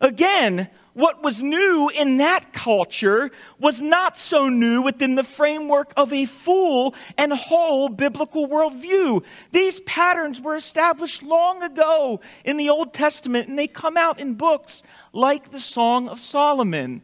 Again, 0.00 0.68
what 0.94 1.22
was 1.22 1.40
new 1.40 1.88
in 1.88 2.18
that 2.18 2.52
culture 2.52 3.30
was 3.58 3.80
not 3.80 4.18
so 4.18 4.48
new 4.48 4.82
within 4.82 5.14
the 5.14 5.24
framework 5.24 5.92
of 5.96 6.12
a 6.12 6.26
full 6.26 6.94
and 7.16 7.32
whole 7.32 7.88
biblical 7.88 8.46
worldview. 8.46 9.22
These 9.52 9.80
patterns 9.80 10.40
were 10.40 10.56
established 10.56 11.22
long 11.22 11.62
ago 11.62 12.20
in 12.44 12.58
the 12.58 12.68
Old 12.68 12.92
Testament, 12.92 13.48
and 13.48 13.58
they 13.58 13.66
come 13.66 13.96
out 13.96 14.20
in 14.20 14.34
books 14.34 14.82
like 15.12 15.50
the 15.50 15.60
Song 15.60 16.08
of 16.08 16.20
Solomon. 16.20 17.02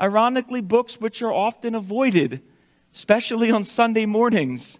Ironically, 0.00 0.60
books 0.60 1.00
which 1.00 1.22
are 1.22 1.32
often 1.32 1.74
avoided, 1.74 2.42
especially 2.94 3.50
on 3.50 3.64
Sunday 3.64 4.06
mornings 4.06 4.78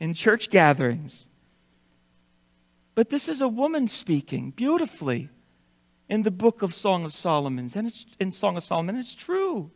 in 0.00 0.14
church 0.14 0.50
gatherings. 0.50 1.28
But 2.94 3.10
this 3.10 3.28
is 3.28 3.40
a 3.40 3.48
woman 3.48 3.88
speaking 3.88 4.50
beautifully 4.50 5.28
in 6.08 6.22
the 6.22 6.30
book 6.30 6.62
of 6.62 6.74
Song 6.74 7.04
of 7.04 7.12
Solomon. 7.12 7.70
And 7.74 7.88
it's 7.88 8.06
in 8.18 8.32
Song 8.32 8.56
of 8.56 8.62
Solomon, 8.62 8.96
it's 8.96 9.14
true. 9.14 9.70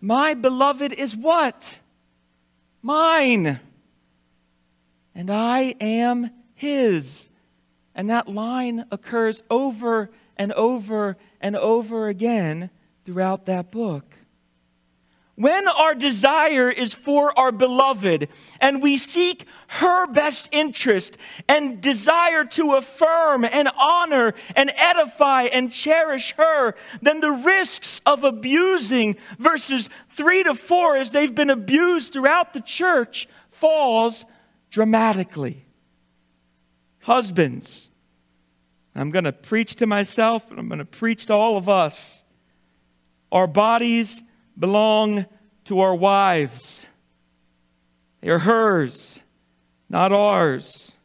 My 0.00 0.34
beloved 0.34 0.92
is 0.92 1.16
what? 1.16 1.78
Mine. 2.82 3.60
And 5.14 5.30
I 5.30 5.74
am 5.80 6.30
his. 6.54 7.28
And 7.94 8.10
that 8.10 8.28
line 8.28 8.84
occurs 8.90 9.42
over 9.50 10.10
and 10.36 10.52
over 10.52 11.16
and 11.40 11.56
over 11.56 12.08
again 12.08 12.70
throughout 13.04 13.46
that 13.46 13.70
book. 13.70 14.15
When 15.36 15.68
our 15.68 15.94
desire 15.94 16.70
is 16.70 16.94
for 16.94 17.38
our 17.38 17.52
beloved 17.52 18.28
and 18.58 18.82
we 18.82 18.96
seek 18.96 19.46
her 19.68 20.06
best 20.06 20.48
interest 20.50 21.18
and 21.46 21.80
desire 21.80 22.44
to 22.44 22.74
affirm 22.74 23.44
and 23.44 23.68
honor 23.78 24.34
and 24.54 24.72
edify 24.76 25.44
and 25.44 25.70
cherish 25.70 26.34
her, 26.38 26.74
then 27.02 27.20
the 27.20 27.30
risks 27.30 28.00
of 28.06 28.24
abusing 28.24 29.16
verses 29.38 29.90
3 30.10 30.44
to 30.44 30.54
4 30.54 30.96
as 30.96 31.12
they've 31.12 31.34
been 31.34 31.50
abused 31.50 32.14
throughout 32.14 32.54
the 32.54 32.60
church 32.60 33.28
falls 33.50 34.24
dramatically. 34.70 35.66
Husbands, 37.00 37.90
I'm 38.94 39.10
going 39.10 39.24
to 39.26 39.32
preach 39.32 39.76
to 39.76 39.86
myself 39.86 40.50
and 40.50 40.58
I'm 40.58 40.68
going 40.68 40.78
to 40.78 40.86
preach 40.86 41.26
to 41.26 41.34
all 41.34 41.58
of 41.58 41.68
us. 41.68 42.24
Our 43.30 43.46
bodies 43.46 44.22
belong 44.58 45.26
to 45.64 45.80
our 45.80 45.94
wives. 45.94 46.86
They 48.20 48.30
are 48.30 48.38
hers, 48.38 49.20
not 49.88 50.12
ours. 50.12 50.96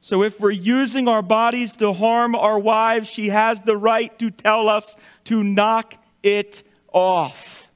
So 0.00 0.22
if 0.22 0.38
we're 0.38 0.50
using 0.50 1.08
our 1.08 1.22
bodies 1.22 1.76
to 1.76 1.92
harm 1.92 2.36
our 2.36 2.58
wives, 2.58 3.08
she 3.08 3.28
has 3.28 3.60
the 3.62 3.76
right 3.76 4.16
to 4.20 4.30
tell 4.30 4.68
us 4.68 4.94
to 5.24 5.42
knock 5.42 5.96
it 6.22 6.62
off. 6.92 7.68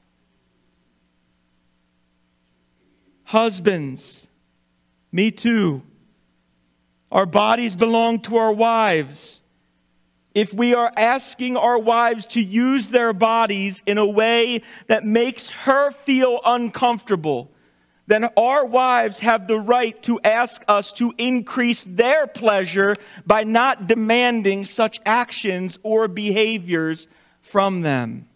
Husbands, 3.23 4.27
me 5.11 5.31
too. 5.31 5.83
Our 7.11 7.25
bodies 7.25 7.75
belong 7.75 8.21
to 8.21 8.37
our 8.37 8.53
wives 8.53 9.40
if 10.33 10.53
we 10.53 10.73
are 10.73 10.91
asking 10.95 11.57
our 11.57 11.77
wives 11.77 12.27
to 12.27 12.41
use 12.41 12.89
their 12.89 13.13
bodies 13.13 13.81
in 13.85 13.97
a 13.97 14.05
way 14.05 14.61
that 14.87 15.05
makes 15.05 15.49
her 15.49 15.91
feel 15.91 16.39
uncomfortable, 16.45 17.51
then 18.07 18.25
our 18.37 18.65
wives 18.65 19.19
have 19.19 19.47
the 19.47 19.59
right 19.59 20.01
to 20.03 20.19
ask 20.23 20.63
us 20.67 20.93
to 20.93 21.13
increase 21.17 21.85
their 21.87 22.27
pleasure 22.27 22.95
by 23.25 23.43
not 23.43 23.87
demanding 23.87 24.65
such 24.65 24.99
actions 25.05 25.77
or 25.83 26.07
behaviors 26.07 27.07
from 27.41 27.81
them. 27.81 28.27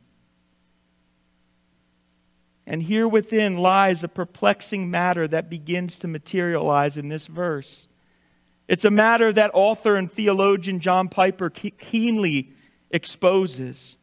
And 2.67 2.81
here 2.81 3.07
within 3.07 3.57
lies 3.57 4.03
a 4.03 4.07
perplexing 4.07 4.89
matter 4.89 5.27
that 5.27 5.49
begins 5.49 5.99
to 5.99 6.07
materialize 6.07 6.97
in 6.97 7.09
this 7.09 7.27
verse. 7.27 7.87
It's 8.67 8.85
a 8.85 8.91
matter 8.91 9.31
that 9.31 9.51
author 9.53 9.95
and 9.95 10.11
theologian 10.11 10.79
John 10.79 11.07
Piper 11.07 11.49
keenly 11.49 12.51
exposes. 12.89 13.97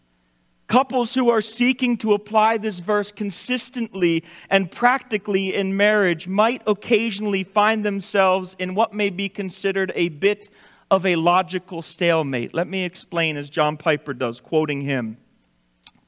Couples 0.69 1.13
who 1.13 1.29
are 1.29 1.43
seeking 1.43 1.99
to 1.99 2.15
apply 2.15 2.57
this 2.57 2.79
verse 2.79 3.13
consistently 3.13 4.25
and 4.49 4.71
practically 4.71 5.55
in 5.55 5.77
marriage 5.77 6.29
might 6.29 6.63
occasionally 6.67 7.45
find 7.45 7.85
themselves 7.85 8.57
in 8.59 8.75
what 8.75 8.95
may 8.95 9.11
be 9.11 9.29
considered 9.29 9.93
a 9.95 10.09
bit 10.09 10.49
of 10.91 11.05
a 11.05 11.17
logical 11.17 11.83
stalemate. 11.83 12.55
Let 12.55 12.69
me 12.69 12.85
explain 12.85 13.37
as 13.37 13.51
John 13.51 13.77
Piper 13.77 14.15
does, 14.15 14.41
quoting 14.41 14.81
him. 14.81 15.19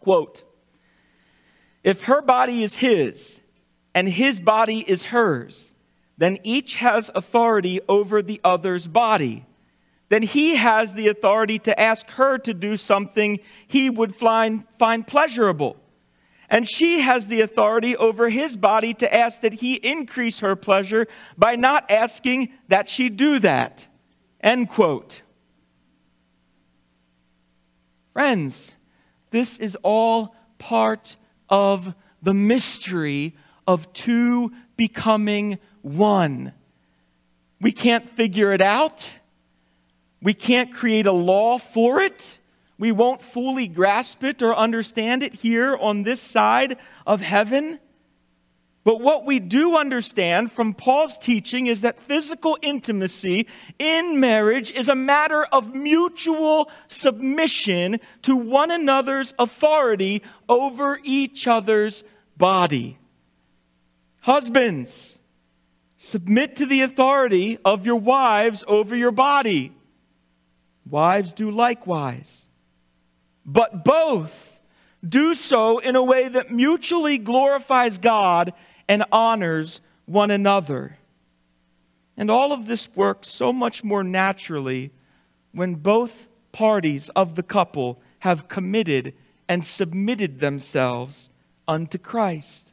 Quote 0.01 0.45
If 1.83 2.03
her 2.03 2.23
body 2.23 2.63
is 2.63 2.77
his 2.77 3.41
and 3.95 4.09
his 4.09 4.41
body 4.41 4.85
is 4.87 5.05
hers, 5.05 5.74
then 6.17 6.39
each 6.45 6.77
has 6.77 7.11
authority 7.15 7.81
over 7.89 8.23
the 8.23 8.41
other's 8.45 8.87
body. 8.87 9.47
Then 10.09 10.23
he 10.23 10.57
has 10.57 10.95
the 10.95 11.09
authority 11.09 11.59
to 11.61 11.81
ask 11.81 12.09
her 12.11 12.39
to 12.39 12.55
do 12.55 12.77
something 12.77 13.41
he 13.67 13.91
would 13.91 14.15
find, 14.15 14.65
find 14.79 15.07
pleasurable. 15.07 15.77
And 16.49 16.69
she 16.69 17.01
has 17.01 17.27
the 17.27 17.41
authority 17.41 17.97
over 17.97 18.29
his 18.29 18.57
body 18.57 18.95
to 18.95 19.13
ask 19.13 19.41
that 19.41 19.55
he 19.55 19.75
increase 19.75 20.41
her 20.41 20.55
pleasure 20.55 21.09
by 21.37 21.57
not 21.57 21.91
asking 21.91 22.51
that 22.69 22.89
she 22.89 23.09
do 23.09 23.39
that. 23.41 23.89
End 24.41 24.69
quote. 24.69 25.23
Friends, 28.13 28.77
this 29.31 29.59
is 29.59 29.77
all 29.83 30.37
part 30.59 31.17
of 31.49 31.95
the 32.23 32.35
mystery 32.35 33.35
of 33.67 33.93
two 33.93 34.53
becoming 34.77 35.59
one. 35.85 36.53
We 37.61 37.73
can't 37.73 38.09
figure 38.09 38.53
it 38.53 38.61
out. 38.61 39.09
We 40.23 40.35
can't 40.35 40.73
create 40.73 41.07
a 41.07 41.13
law 41.13 41.59
for 41.59 42.01
it. 42.01 42.39
We 42.79 42.93
won't 42.93 43.23
fully 43.23 43.69
grasp 43.69 44.25
it 44.25 44.43
or 44.43 44.55
understand 44.57 45.23
it 45.23 45.35
here 45.35 45.77
on 45.77 46.03
this 46.03 46.21
side 46.21 46.79
of 47.07 47.21
heaven. 47.21 47.79
But 48.85 49.01
what 49.01 49.25
we 49.25 49.39
do 49.39 49.77
understand 49.77 50.53
from 50.53 50.75
Paul's 50.75 51.17
teaching 51.17 51.69
is 51.69 51.81
that 51.83 52.01
physical 52.03 52.59
intimacy 52.61 53.47
in 53.79 54.21
marriage 54.21 54.71
is 54.71 54.89
a 54.89 54.95
matter 54.95 55.45
of 55.45 55.75
mutual 55.75 56.71
submission 56.89 58.01
to 58.23 58.37
one 58.37 58.71
another's 58.71 59.33
authority 59.39 60.23
over 60.49 61.01
each 61.03 61.47
other's 61.47 62.05
body. 62.37 62.99
Husbands, 64.21 65.19
submit 66.05 66.57
to 66.57 66.67
the 66.67 66.83
authority 66.83 67.59
of 67.65 67.87
your 67.87 67.97
wives 67.97 68.63
over 68.69 68.95
your 68.95 69.11
body. 69.11 69.73
Wives 70.89 71.33
do 71.33 71.51
likewise. 71.51 72.49
But 73.45 73.85
both 73.85 74.61
do 75.07 75.35
so 75.35 75.79
in 75.79 75.97
a 75.97 76.03
way 76.03 76.29
that 76.29 76.51
mutually 76.51 77.19
glorifies 77.19 77.99
God 77.99 78.53
and 78.89 79.05
honors 79.11 79.81
one 80.07 80.31
another. 80.31 80.99
And 82.17 82.31
all 82.31 82.53
of 82.53 82.67
this 82.67 82.89
works 82.95 83.29
so 83.29 83.53
much 83.53 83.83
more 83.83 84.05
naturally 84.05 84.93
when 85.53 85.75
both 85.75 86.29
parties 86.53 87.09
of 87.11 87.35
the 87.35 87.43
couple 87.43 88.01
have 88.21 88.49
committed 88.49 89.15
and 89.49 89.67
submitted 89.67 90.41
themselves 90.41 91.29
unto 91.67 91.99
Christ. 91.99 92.73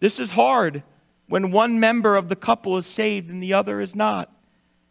This 0.00 0.20
is 0.20 0.30
hard 0.30 0.82
when 1.28 1.50
one 1.50 1.80
member 1.80 2.16
of 2.16 2.28
the 2.28 2.36
couple 2.36 2.76
is 2.76 2.86
saved 2.86 3.30
and 3.30 3.42
the 3.42 3.54
other 3.54 3.80
is 3.80 3.94
not. 3.94 4.30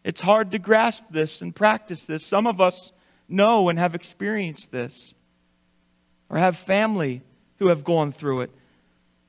It's 0.04 0.20
hard 0.20 0.50
to 0.52 0.58
grasp 0.58 1.04
this 1.10 1.40
and 1.40 1.54
practice 1.54 2.04
this. 2.04 2.24
Some 2.24 2.46
of 2.46 2.60
us 2.60 2.92
know 3.28 3.68
and 3.68 3.78
have 3.78 3.94
experienced 3.94 4.70
this, 4.70 5.14
or 6.28 6.38
have 6.38 6.56
family 6.56 7.22
who 7.58 7.68
have 7.68 7.84
gone 7.84 8.12
through 8.12 8.42
it. 8.42 8.50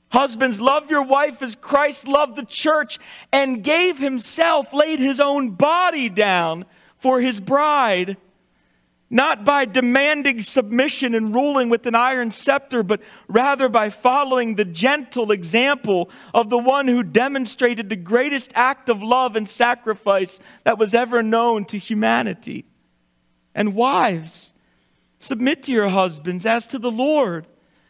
Husbands, 0.09 0.61
love 0.61 0.89
your 0.89 1.03
wife 1.03 1.41
as 1.41 1.55
Christ 1.55 2.07
loved 2.07 2.35
the 2.35 2.45
church 2.45 2.99
and 3.31 3.63
gave 3.63 3.97
himself, 3.97 4.73
laid 4.73 4.99
his 4.99 5.19
own 5.19 5.51
body 5.51 6.09
down 6.09 6.65
for 6.97 7.21
his 7.21 7.39
bride 7.39 8.17
not 9.09 9.45
by 9.45 9.65
demanding 9.65 10.41
submission 10.41 11.13
and 11.13 11.33
ruling 11.33 11.69
with 11.69 11.85
an 11.85 11.93
iron 11.93 12.31
scepter, 12.31 12.81
but 12.81 13.01
rather 13.27 13.69
by 13.69 13.89
following 13.89 14.55
the 14.55 14.65
gentle 14.65 15.31
example 15.31 16.09
of 16.33 16.49
the 16.49 16.57
one 16.57 16.87
who 16.87 17.03
demonstrated 17.03 17.87
the 17.87 17.95
greatest 17.95 18.51
act 18.55 18.89
of 18.89 19.03
love 19.03 19.35
and 19.35 19.47
sacrifice 19.47 20.39
that 20.63 20.79
was 20.79 20.93
ever 20.93 21.21
known 21.21 21.65
to 21.65 21.77
humanity. 21.77 22.65
And 23.53 23.75
wives, 23.75 24.51
submit 25.19 25.63
to 25.63 25.71
your 25.71 25.89
husbands 25.89 26.45
as 26.45 26.65
to 26.67 26.79
the 26.79 26.91
Lord, 26.91 27.45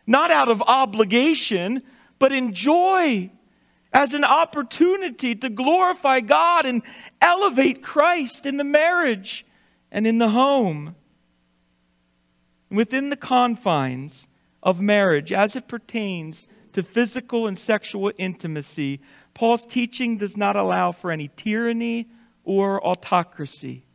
not 0.06 0.32
out 0.32 0.50
of 0.50 0.62
obligation, 0.62 1.82
but 2.20 2.34
in 2.34 2.54
joy, 2.54 3.32
as 3.94 4.14
an 4.14 4.26
opportunity 4.26 5.34
to 5.34 5.50
glorify 5.50 6.20
God 6.20 6.66
and 6.66 6.82
elevate 7.22 7.82
Christ 7.82 8.46
in 8.46 8.58
the 8.58 8.66
marriage 8.66 9.46
and 9.92 10.06
in 10.06 10.18
the 10.18 10.30
home 10.30 10.94
within 12.70 13.10
the 13.10 13.18
confines 13.18 14.28
of 14.64 14.82
marriage 14.82 15.32
as 15.32 15.56
it 15.56 15.68
pertains 15.68 16.48
to 16.74 16.84
physical 16.84 17.48
and 17.48 17.58
sexual 17.58 18.12
intimacy, 18.18 19.00
Paul's 19.34 19.66
teaching 19.66 20.18
does 20.18 20.36
not 20.36 20.56
allow 20.56 20.92
for 20.92 21.12
any 21.12 21.30
tyranny 21.36 22.08
or 22.44 22.86
autocracy. 22.86 23.86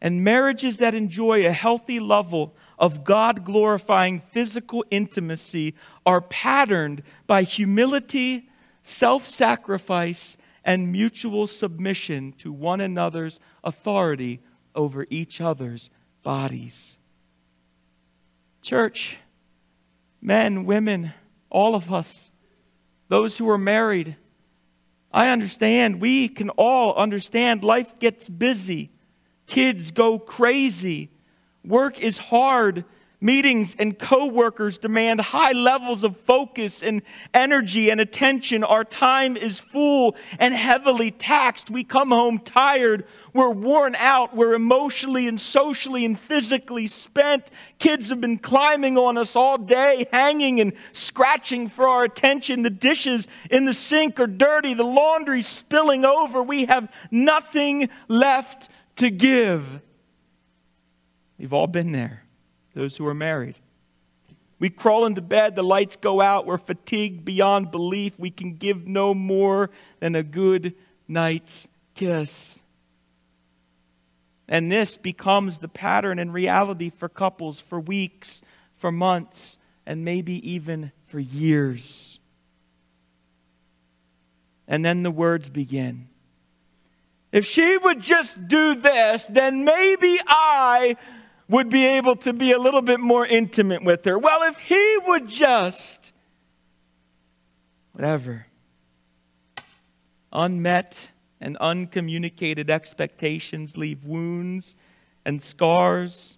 And 0.00 0.22
marriages 0.22 0.78
that 0.78 0.94
enjoy 0.94 1.44
a 1.44 1.52
healthy 1.52 1.98
level 1.98 2.54
of 2.78 3.02
God 3.02 3.44
glorifying 3.44 4.20
physical 4.20 4.84
intimacy 4.90 5.74
are 6.06 6.20
patterned 6.20 7.02
by 7.26 7.42
humility, 7.42 8.48
self 8.84 9.26
sacrifice, 9.26 10.36
and 10.64 10.92
mutual 10.92 11.46
submission 11.46 12.34
to 12.38 12.52
one 12.52 12.80
another's 12.80 13.40
authority 13.64 14.40
over 14.74 15.06
each 15.10 15.40
other's 15.40 15.90
bodies. 16.22 16.97
Church, 18.62 19.18
men, 20.20 20.64
women, 20.64 21.12
all 21.50 21.74
of 21.74 21.92
us, 21.92 22.30
those 23.08 23.38
who 23.38 23.48
are 23.48 23.58
married, 23.58 24.16
I 25.12 25.30
understand, 25.30 26.00
we 26.00 26.28
can 26.28 26.50
all 26.50 26.94
understand 26.94 27.64
life 27.64 27.98
gets 27.98 28.28
busy, 28.28 28.90
kids 29.46 29.90
go 29.90 30.18
crazy, 30.18 31.10
work 31.64 32.00
is 32.00 32.18
hard, 32.18 32.84
Meetings 33.20 33.74
and 33.80 33.98
coworkers 33.98 34.78
demand 34.78 35.20
high 35.20 35.50
levels 35.50 36.04
of 36.04 36.16
focus 36.18 36.84
and 36.84 37.02
energy 37.34 37.90
and 37.90 38.00
attention. 38.00 38.62
Our 38.62 38.84
time 38.84 39.36
is 39.36 39.58
full 39.58 40.14
and 40.38 40.54
heavily 40.54 41.10
taxed. 41.10 41.68
We 41.68 41.82
come 41.82 42.10
home 42.10 42.38
tired. 42.38 43.06
We're 43.34 43.50
worn 43.50 43.96
out. 43.96 44.36
We're 44.36 44.54
emotionally 44.54 45.26
and 45.26 45.40
socially 45.40 46.04
and 46.04 46.18
physically 46.18 46.86
spent. 46.86 47.50
Kids 47.80 48.08
have 48.10 48.20
been 48.20 48.38
climbing 48.38 48.96
on 48.96 49.18
us 49.18 49.34
all 49.34 49.58
day, 49.58 50.06
hanging 50.12 50.60
and 50.60 50.72
scratching 50.92 51.68
for 51.68 51.88
our 51.88 52.04
attention. 52.04 52.62
The 52.62 52.70
dishes 52.70 53.26
in 53.50 53.64
the 53.64 53.74
sink 53.74 54.20
are 54.20 54.28
dirty. 54.28 54.74
The 54.74 54.84
laundry 54.84 55.42
spilling 55.42 56.04
over. 56.04 56.40
We 56.40 56.66
have 56.66 56.88
nothing 57.10 57.88
left 58.06 58.68
to 58.96 59.10
give. 59.10 59.80
We've 61.36 61.52
all 61.52 61.66
been 61.66 61.90
there 61.90 62.22
those 62.78 62.96
who 62.96 63.04
are 63.08 63.14
married. 63.14 63.56
We 64.60 64.70
crawl 64.70 65.04
into 65.04 65.20
bed, 65.20 65.56
the 65.56 65.64
lights 65.64 65.96
go 65.96 66.20
out, 66.20 66.46
we're 66.46 66.58
fatigued 66.58 67.24
beyond 67.24 67.72
belief. 67.72 68.16
We 68.18 68.30
can 68.30 68.54
give 68.54 68.86
no 68.86 69.14
more 69.14 69.70
than 69.98 70.14
a 70.14 70.22
good 70.22 70.74
night's 71.08 71.66
kiss. 71.96 72.62
And 74.46 74.70
this 74.70 74.96
becomes 74.96 75.58
the 75.58 75.66
pattern 75.66 76.20
and 76.20 76.32
reality 76.32 76.90
for 76.90 77.08
couples 77.08 77.60
for 77.60 77.80
weeks, 77.80 78.42
for 78.76 78.92
months, 78.92 79.58
and 79.84 80.04
maybe 80.04 80.48
even 80.48 80.92
for 81.08 81.18
years. 81.18 82.20
And 84.68 84.84
then 84.84 85.02
the 85.02 85.10
words 85.10 85.50
begin. 85.50 86.06
If 87.32 87.44
she 87.44 87.76
would 87.76 88.00
just 88.00 88.46
do 88.46 88.76
this, 88.76 89.26
then 89.26 89.64
maybe 89.64 90.20
I 90.28 90.96
would 91.48 91.70
be 91.70 91.86
able 91.86 92.16
to 92.16 92.32
be 92.32 92.52
a 92.52 92.58
little 92.58 92.82
bit 92.82 93.00
more 93.00 93.26
intimate 93.26 93.82
with 93.82 94.04
her. 94.04 94.18
Well, 94.18 94.42
if 94.42 94.56
he 94.58 94.98
would 95.06 95.28
just, 95.28 96.12
whatever, 97.92 98.46
unmet 100.32 101.10
and 101.40 101.56
uncommunicated 101.58 102.68
expectations 102.68 103.76
leave 103.76 104.04
wounds 104.04 104.76
and 105.24 105.42
scars, 105.42 106.36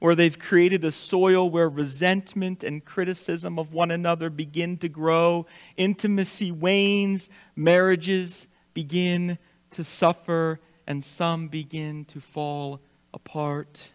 or 0.00 0.14
they've 0.14 0.38
created 0.38 0.84
a 0.84 0.90
soil 0.90 1.48
where 1.48 1.68
resentment 1.68 2.64
and 2.64 2.84
criticism 2.84 3.58
of 3.58 3.72
one 3.72 3.90
another 3.90 4.28
begin 4.28 4.76
to 4.78 4.88
grow, 4.88 5.46
intimacy 5.76 6.50
wanes, 6.50 7.30
marriages 7.56 8.48
begin 8.74 9.38
to 9.70 9.84
suffer, 9.84 10.60
and 10.86 11.02
some 11.02 11.48
begin 11.48 12.04
to 12.06 12.20
fall 12.20 12.80
apart 13.14 13.90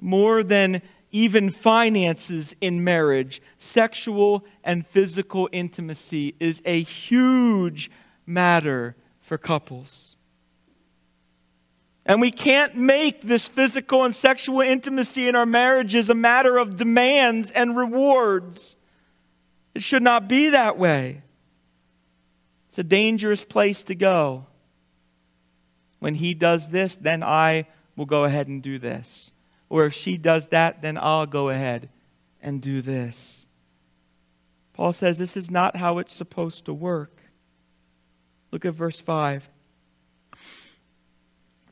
more 0.00 0.42
than 0.42 0.82
even 1.12 1.50
finances 1.50 2.54
in 2.60 2.84
marriage, 2.84 3.42
sexual 3.56 4.44
and 4.62 4.86
physical 4.86 5.48
intimacy 5.52 6.34
is 6.38 6.62
a 6.64 6.82
huge 6.82 7.90
matter 8.26 8.96
for 9.18 9.36
couples. 9.36 10.16
And 12.06 12.20
we 12.20 12.30
can't 12.30 12.76
make 12.76 13.22
this 13.22 13.48
physical 13.48 14.04
and 14.04 14.14
sexual 14.14 14.60
intimacy 14.60 15.28
in 15.28 15.36
our 15.36 15.46
marriages 15.46 16.10
a 16.10 16.14
matter 16.14 16.58
of 16.58 16.76
demands 16.76 17.50
and 17.50 17.76
rewards. 17.76 18.76
It 19.74 19.82
should 19.82 20.02
not 20.02 20.28
be 20.28 20.50
that 20.50 20.78
way. 20.78 21.22
It's 22.68 22.78
a 22.78 22.84
dangerous 22.84 23.44
place 23.44 23.84
to 23.84 23.94
go. 23.94 24.46
When 25.98 26.14
he 26.14 26.34
does 26.34 26.68
this, 26.70 26.96
then 26.96 27.22
I 27.22 27.66
will 27.96 28.06
go 28.06 28.24
ahead 28.24 28.48
and 28.48 28.62
do 28.62 28.78
this. 28.78 29.29
Or 29.70 29.86
if 29.86 29.94
she 29.94 30.18
does 30.18 30.48
that, 30.48 30.82
then 30.82 30.98
I'll 31.00 31.24
go 31.24 31.48
ahead 31.48 31.88
and 32.42 32.60
do 32.60 32.82
this. 32.82 33.46
Paul 34.74 34.92
says 34.92 35.18
this 35.18 35.36
is 35.36 35.50
not 35.50 35.76
how 35.76 35.98
it's 35.98 36.12
supposed 36.12 36.66
to 36.66 36.74
work. 36.74 37.16
Look 38.50 38.64
at 38.64 38.74
verse 38.74 38.98
5. 39.00 39.48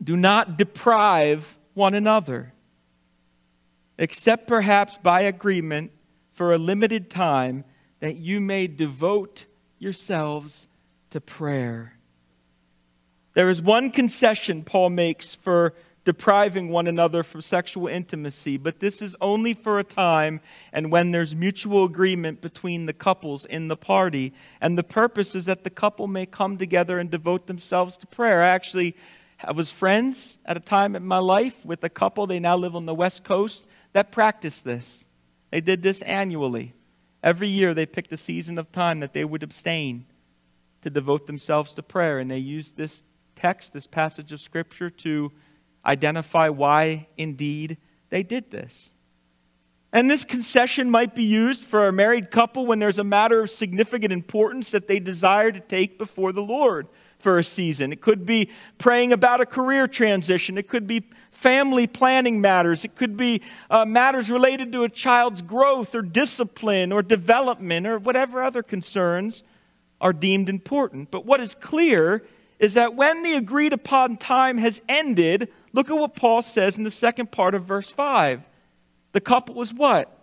Do 0.02 0.16
not 0.16 0.56
deprive 0.56 1.58
one 1.74 1.94
another, 1.94 2.52
except 3.98 4.46
perhaps 4.46 4.96
by 4.98 5.22
agreement 5.22 5.90
for 6.32 6.54
a 6.54 6.58
limited 6.58 7.10
time, 7.10 7.64
that 7.98 8.16
you 8.16 8.40
may 8.40 8.68
devote 8.68 9.44
yourselves 9.80 10.68
to 11.10 11.20
prayer. 11.20 11.94
There 13.34 13.50
is 13.50 13.60
one 13.60 13.90
concession 13.90 14.62
Paul 14.62 14.90
makes 14.90 15.34
for 15.34 15.74
depriving 16.08 16.70
one 16.70 16.86
another 16.86 17.22
from 17.22 17.42
sexual 17.42 17.86
intimacy, 17.86 18.56
but 18.56 18.80
this 18.80 19.02
is 19.02 19.14
only 19.20 19.52
for 19.52 19.78
a 19.78 19.84
time 19.84 20.40
and 20.72 20.90
when 20.90 21.10
there's 21.10 21.34
mutual 21.34 21.84
agreement 21.84 22.40
between 22.40 22.86
the 22.86 22.94
couples 22.94 23.44
in 23.44 23.68
the 23.68 23.76
party. 23.76 24.32
And 24.62 24.78
the 24.78 24.82
purpose 24.82 25.34
is 25.34 25.44
that 25.44 25.64
the 25.64 25.68
couple 25.70 26.06
may 26.06 26.24
come 26.24 26.56
together 26.56 26.98
and 26.98 27.10
devote 27.10 27.46
themselves 27.46 27.98
to 27.98 28.06
prayer. 28.06 28.42
I 28.42 28.48
actually 28.48 28.96
I 29.44 29.52
was 29.52 29.70
friends 29.70 30.38
at 30.46 30.56
a 30.56 30.60
time 30.60 30.96
in 30.96 31.04
my 31.04 31.18
life 31.18 31.62
with 31.62 31.84
a 31.84 31.90
couple, 31.90 32.26
they 32.26 32.40
now 32.40 32.56
live 32.56 32.74
on 32.74 32.86
the 32.86 32.94
West 32.94 33.22
Coast, 33.22 33.66
that 33.92 34.10
practiced 34.10 34.64
this. 34.64 35.06
They 35.50 35.60
did 35.60 35.82
this 35.82 36.00
annually. 36.00 36.72
Every 37.22 37.48
year 37.48 37.74
they 37.74 37.84
picked 37.84 38.14
a 38.14 38.16
season 38.16 38.56
of 38.56 38.72
time 38.72 39.00
that 39.00 39.12
they 39.12 39.26
would 39.26 39.42
abstain 39.42 40.06
to 40.80 40.88
devote 40.88 41.26
themselves 41.26 41.74
to 41.74 41.82
prayer. 41.82 42.18
And 42.18 42.30
they 42.30 42.38
used 42.38 42.78
this 42.78 43.02
text, 43.36 43.74
this 43.74 43.86
passage 43.86 44.32
of 44.32 44.40
Scripture, 44.40 44.88
to 44.88 45.30
identify 45.88 46.50
why 46.50 47.08
indeed 47.16 47.78
they 48.10 48.22
did 48.22 48.50
this. 48.50 48.94
And 49.92 50.10
this 50.10 50.24
concession 50.24 50.90
might 50.90 51.14
be 51.14 51.24
used 51.24 51.64
for 51.64 51.88
a 51.88 51.92
married 51.92 52.30
couple 52.30 52.66
when 52.66 52.78
there's 52.78 52.98
a 52.98 53.04
matter 53.04 53.40
of 53.40 53.48
significant 53.48 54.12
importance 54.12 54.70
that 54.72 54.86
they 54.86 55.00
desire 55.00 55.50
to 55.50 55.60
take 55.60 55.98
before 55.98 56.32
the 56.32 56.42
Lord 56.42 56.88
for 57.18 57.38
a 57.38 57.44
season. 57.44 57.90
It 57.90 58.02
could 58.02 58.26
be 58.26 58.50
praying 58.76 59.12
about 59.12 59.40
a 59.40 59.46
career 59.46 59.88
transition. 59.88 60.58
It 60.58 60.68
could 60.68 60.86
be 60.86 61.04
family 61.30 61.86
planning 61.86 62.40
matters. 62.40 62.84
It 62.84 62.96
could 62.96 63.16
be 63.16 63.40
uh, 63.70 63.86
matters 63.86 64.28
related 64.28 64.72
to 64.72 64.84
a 64.84 64.88
child's 64.90 65.40
growth 65.40 65.94
or 65.94 66.02
discipline 66.02 66.92
or 66.92 67.02
development 67.02 67.86
or 67.86 67.98
whatever 67.98 68.42
other 68.42 68.62
concerns 68.62 69.42
are 70.00 70.12
deemed 70.12 70.50
important. 70.50 71.10
But 71.10 71.24
what 71.24 71.40
is 71.40 71.54
clear 71.54 72.24
is 72.58 72.74
that 72.74 72.94
when 72.94 73.22
the 73.22 73.34
agreed 73.34 73.72
upon 73.72 74.16
time 74.16 74.58
has 74.58 74.82
ended, 74.88 75.48
look 75.72 75.90
at 75.90 75.96
what 75.96 76.14
Paul 76.14 76.42
says 76.42 76.78
in 76.78 76.84
the 76.84 76.90
second 76.90 77.30
part 77.30 77.54
of 77.54 77.64
verse 77.64 77.90
5. 77.90 78.42
The 79.12 79.20
couple 79.20 79.54
was 79.54 79.72
what? 79.72 80.14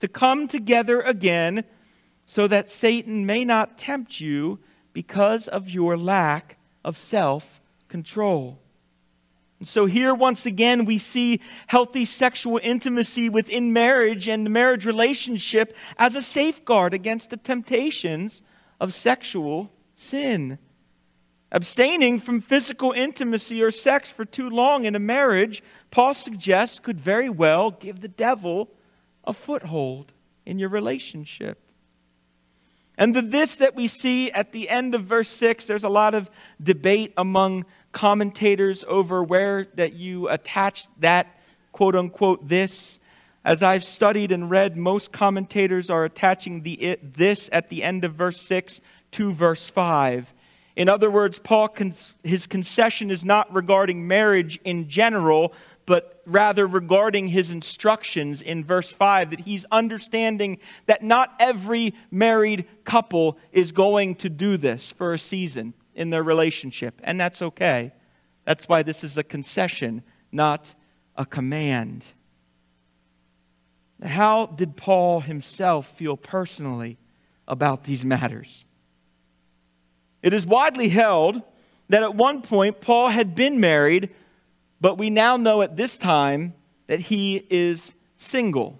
To 0.00 0.08
come 0.08 0.48
together 0.48 1.00
again 1.00 1.64
so 2.26 2.46
that 2.46 2.70
Satan 2.70 3.26
may 3.26 3.44
not 3.44 3.76
tempt 3.76 4.20
you 4.20 4.60
because 4.92 5.48
of 5.48 5.68
your 5.68 5.96
lack 5.96 6.58
of 6.84 6.96
self 6.96 7.60
control. 7.88 8.58
And 9.58 9.68
so, 9.68 9.84
here 9.86 10.14
once 10.14 10.46
again, 10.46 10.86
we 10.86 10.96
see 10.96 11.40
healthy 11.66 12.06
sexual 12.06 12.58
intimacy 12.62 13.28
within 13.28 13.72
marriage 13.72 14.26
and 14.26 14.46
the 14.46 14.50
marriage 14.50 14.86
relationship 14.86 15.76
as 15.98 16.16
a 16.16 16.22
safeguard 16.22 16.94
against 16.94 17.30
the 17.30 17.36
temptations 17.36 18.42
of 18.80 18.94
sexual 18.94 19.70
sin. 19.94 20.58
Abstaining 21.52 22.20
from 22.20 22.40
physical 22.40 22.92
intimacy 22.92 23.62
or 23.62 23.72
sex 23.72 24.12
for 24.12 24.24
too 24.24 24.48
long 24.48 24.84
in 24.84 24.94
a 24.94 25.00
marriage, 25.00 25.62
Paul 25.90 26.14
suggests, 26.14 26.78
could 26.78 27.00
very 27.00 27.28
well 27.28 27.72
give 27.72 28.00
the 28.00 28.08
devil 28.08 28.70
a 29.24 29.32
foothold 29.32 30.12
in 30.46 30.58
your 30.58 30.68
relationship. 30.68 31.58
And 32.96 33.14
the 33.14 33.22
this 33.22 33.56
that 33.56 33.74
we 33.74 33.88
see 33.88 34.30
at 34.30 34.52
the 34.52 34.68
end 34.68 34.94
of 34.94 35.04
verse 35.04 35.28
6, 35.30 35.66
there's 35.66 35.84
a 35.84 35.88
lot 35.88 36.14
of 36.14 36.30
debate 36.62 37.14
among 37.16 37.64
commentators 37.92 38.84
over 38.86 39.24
where 39.24 39.66
that 39.74 39.94
you 39.94 40.28
attach 40.28 40.86
that 40.98 41.40
quote 41.72 41.96
unquote 41.96 42.46
this. 42.46 43.00
As 43.42 43.62
I've 43.62 43.84
studied 43.84 44.32
and 44.32 44.50
read, 44.50 44.76
most 44.76 45.12
commentators 45.12 45.88
are 45.88 46.04
attaching 46.04 46.62
the 46.62 46.74
it, 46.74 47.14
this 47.14 47.48
at 47.52 47.70
the 47.70 47.82
end 47.82 48.04
of 48.04 48.14
verse 48.14 48.46
6 48.46 48.82
to 49.12 49.32
verse 49.32 49.70
5. 49.70 50.34
In 50.76 50.88
other 50.88 51.10
words, 51.10 51.38
Paul, 51.38 51.74
his 52.22 52.46
concession 52.46 53.10
is 53.10 53.24
not 53.24 53.52
regarding 53.52 54.06
marriage 54.06 54.58
in 54.64 54.88
general, 54.88 55.52
but 55.86 56.22
rather 56.24 56.66
regarding 56.66 57.28
his 57.28 57.50
instructions 57.50 58.40
in 58.40 58.64
verse 58.64 58.92
5 58.92 59.30
that 59.30 59.40
he's 59.40 59.66
understanding 59.72 60.58
that 60.86 61.02
not 61.02 61.34
every 61.40 61.94
married 62.10 62.66
couple 62.84 63.36
is 63.50 63.72
going 63.72 64.14
to 64.16 64.28
do 64.28 64.56
this 64.56 64.92
for 64.92 65.12
a 65.12 65.18
season 65.18 65.74
in 65.94 66.10
their 66.10 66.22
relationship, 66.22 67.00
and 67.02 67.20
that's 67.20 67.42
okay. 67.42 67.92
That's 68.44 68.68
why 68.68 68.82
this 68.82 69.02
is 69.04 69.18
a 69.18 69.24
concession, 69.24 70.02
not 70.30 70.74
a 71.16 71.26
command. 71.26 72.06
How 74.02 74.46
did 74.46 74.76
Paul 74.76 75.20
himself 75.20 75.88
feel 75.88 76.16
personally 76.16 76.98
about 77.46 77.84
these 77.84 78.04
matters? 78.04 78.64
It 80.22 80.32
is 80.32 80.46
widely 80.46 80.88
held 80.88 81.42
that 81.88 82.02
at 82.02 82.14
one 82.14 82.42
point 82.42 82.80
Paul 82.80 83.08
had 83.08 83.34
been 83.34 83.60
married 83.60 84.10
but 84.80 84.96
we 84.96 85.10
now 85.10 85.36
know 85.36 85.62
at 85.62 85.76
this 85.76 85.98
time 85.98 86.54
that 86.86 87.00
he 87.00 87.46
is 87.50 87.94
single. 88.16 88.78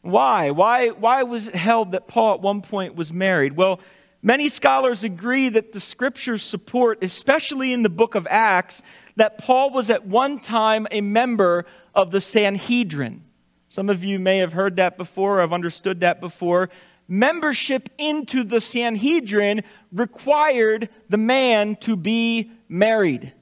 Why? 0.00 0.50
Why, 0.50 0.88
why 0.88 1.22
was 1.22 1.48
it 1.48 1.54
held 1.54 1.92
that 1.92 2.08
Paul 2.08 2.34
at 2.34 2.40
one 2.40 2.62
point 2.62 2.94
was 2.94 3.12
married? 3.12 3.54
Well, 3.54 3.80
many 4.22 4.48
scholars 4.48 5.04
agree 5.04 5.50
that 5.50 5.72
the 5.72 5.80
scriptures 5.80 6.42
support, 6.42 7.04
especially 7.04 7.72
in 7.72 7.82
the 7.82 7.90
book 7.90 8.14
of 8.14 8.26
Acts, 8.30 8.82
that 9.16 9.38
Paul 9.38 9.70
was 9.70 9.90
at 9.90 10.06
one 10.06 10.38
time 10.38 10.86
a 10.90 11.00
member 11.00 11.66
of 11.94 12.10
the 12.10 12.20
Sanhedrin. 12.20 13.22
Some 13.68 13.90
of 13.90 14.04
you 14.04 14.18
may 14.18 14.38
have 14.38 14.52
heard 14.52 14.76
that 14.76 14.96
before, 14.96 15.38
or 15.38 15.40
have 15.40 15.52
understood 15.52 16.00
that 16.00 16.20
before. 16.20 16.70
Membership 17.06 17.90
into 17.98 18.44
the 18.44 18.60
Sanhedrin 18.60 19.62
required 19.92 20.88
the 21.08 21.18
man 21.18 21.76
to 21.76 21.96
be 21.96 22.50
married. 22.68 23.32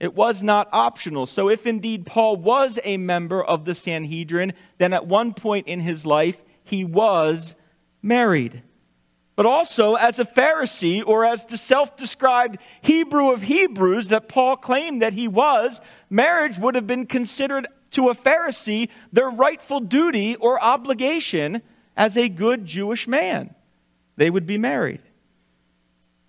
It 0.00 0.14
was 0.14 0.42
not 0.42 0.68
optional. 0.72 1.26
So, 1.26 1.48
if 1.48 1.66
indeed 1.66 2.06
Paul 2.06 2.36
was 2.36 2.78
a 2.84 2.96
member 2.96 3.42
of 3.42 3.64
the 3.64 3.74
Sanhedrin, 3.74 4.52
then 4.78 4.92
at 4.92 5.06
one 5.06 5.34
point 5.34 5.66
in 5.66 5.80
his 5.80 6.06
life 6.06 6.40
he 6.62 6.84
was 6.84 7.56
married. 8.00 8.62
But 9.34 9.46
also, 9.46 9.94
as 9.94 10.18
a 10.18 10.24
Pharisee 10.24 11.02
or 11.04 11.24
as 11.24 11.46
the 11.46 11.56
self 11.56 11.96
described 11.96 12.58
Hebrew 12.82 13.32
of 13.32 13.42
Hebrews 13.42 14.08
that 14.08 14.28
Paul 14.28 14.56
claimed 14.56 15.02
that 15.02 15.14
he 15.14 15.28
was, 15.28 15.80
marriage 16.10 16.58
would 16.58 16.74
have 16.74 16.86
been 16.86 17.06
considered 17.06 17.66
to 17.92 18.08
a 18.08 18.14
Pharisee 18.14 18.88
their 19.12 19.30
rightful 19.30 19.80
duty 19.80 20.36
or 20.36 20.62
obligation 20.62 21.62
as 21.98 22.16
a 22.16 22.28
good 22.28 22.64
Jewish 22.64 23.08
man. 23.08 23.54
They 24.16 24.30
would 24.30 24.46
be 24.46 24.56
married. 24.56 25.02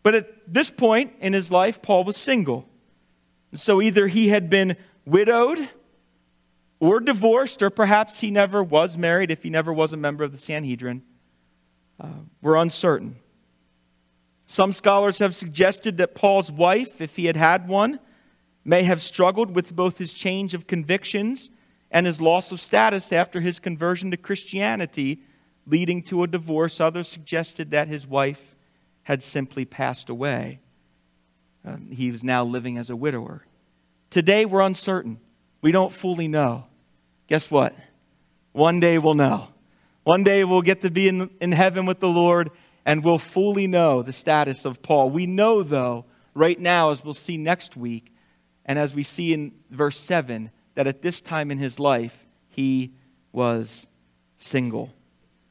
But 0.03 0.15
at 0.15 0.53
this 0.53 0.71
point 0.71 1.13
in 1.21 1.31
his 1.31 1.51
life, 1.51 1.81
Paul 1.81 2.03
was 2.03 2.17
single. 2.17 2.67
So 3.53 3.81
either 3.81 4.07
he 4.07 4.29
had 4.29 4.49
been 4.49 4.75
widowed 5.05 5.69
or 6.79 6.99
divorced, 6.99 7.61
or 7.61 7.69
perhaps 7.69 8.19
he 8.19 8.31
never 8.31 8.63
was 8.63 8.97
married 8.97 9.31
if 9.31 9.43
he 9.43 9.49
never 9.49 9.71
was 9.71 9.93
a 9.93 9.97
member 9.97 10.23
of 10.23 10.31
the 10.31 10.37
Sanhedrin. 10.37 11.03
Uh, 11.99 12.07
we're 12.41 12.55
uncertain. 12.55 13.17
Some 14.47 14.73
scholars 14.73 15.19
have 15.19 15.35
suggested 15.35 15.97
that 15.97 16.15
Paul's 16.15 16.51
wife, 16.51 17.01
if 17.01 17.15
he 17.15 17.25
had 17.25 17.35
had 17.35 17.67
one, 17.67 17.99
may 18.63 18.83
have 18.83 19.01
struggled 19.01 19.53
with 19.53 19.75
both 19.75 19.97
his 19.97 20.13
change 20.13 20.53
of 20.53 20.67
convictions 20.67 21.49
and 21.91 22.05
his 22.05 22.21
loss 22.21 22.51
of 22.51 22.61
status 22.61 23.11
after 23.11 23.41
his 23.41 23.59
conversion 23.59 24.09
to 24.11 24.17
Christianity, 24.17 25.21
leading 25.65 26.01
to 26.03 26.23
a 26.23 26.27
divorce. 26.27 26.79
Others 26.79 27.07
suggested 27.07 27.71
that 27.71 27.87
his 27.87 28.05
wife 28.05 28.55
had 29.03 29.23
simply 29.23 29.65
passed 29.65 30.09
away. 30.09 30.59
Uh, 31.65 31.77
he 31.91 32.11
was 32.11 32.23
now 32.23 32.43
living 32.43 32.77
as 32.77 32.89
a 32.89 32.95
widower. 32.95 33.45
Today, 34.09 34.45
we're 34.45 34.61
uncertain. 34.61 35.19
We 35.61 35.71
don't 35.71 35.93
fully 35.93 36.27
know. 36.27 36.65
Guess 37.27 37.51
what? 37.51 37.75
One 38.53 38.79
day 38.79 38.97
we'll 38.97 39.13
know. 39.13 39.49
One 40.03 40.23
day 40.23 40.43
we'll 40.43 40.61
get 40.61 40.81
to 40.81 40.89
be 40.89 41.07
in, 41.07 41.29
in 41.39 41.51
heaven 41.51 41.85
with 41.85 41.99
the 41.99 42.07
Lord 42.07 42.51
and 42.85 43.03
we'll 43.03 43.19
fully 43.19 43.67
know 43.67 44.01
the 44.01 44.13
status 44.13 44.65
of 44.65 44.81
Paul. 44.81 45.11
We 45.11 45.27
know, 45.27 45.61
though, 45.61 46.05
right 46.33 46.59
now, 46.59 46.89
as 46.89 47.03
we'll 47.03 47.13
see 47.13 47.37
next 47.37 47.77
week, 47.77 48.11
and 48.65 48.79
as 48.79 48.93
we 48.95 49.03
see 49.03 49.33
in 49.33 49.51
verse 49.69 49.99
7, 49.99 50.49
that 50.75 50.87
at 50.87 51.01
this 51.01 51.21
time 51.21 51.51
in 51.51 51.57
his 51.57 51.79
life, 51.79 52.25
he 52.47 52.93
was 53.31 53.85
single. 54.37 54.91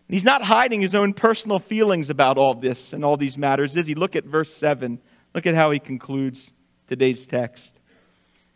And 0.08 0.14
he's 0.14 0.24
not 0.24 0.40
hiding 0.42 0.80
his 0.80 0.94
own 0.94 1.12
personal 1.12 1.58
feelings 1.58 2.08
about 2.08 2.38
all 2.38 2.54
this 2.54 2.94
and 2.94 3.04
all 3.04 3.18
these 3.18 3.36
matters, 3.36 3.76
is 3.76 3.86
he? 3.86 3.94
Look 3.94 4.16
at 4.16 4.24
verse 4.24 4.54
7. 4.54 4.98
Look 5.34 5.46
at 5.46 5.54
how 5.54 5.70
he 5.70 5.78
concludes 5.78 6.50
today's 6.86 7.26
text. 7.26 7.74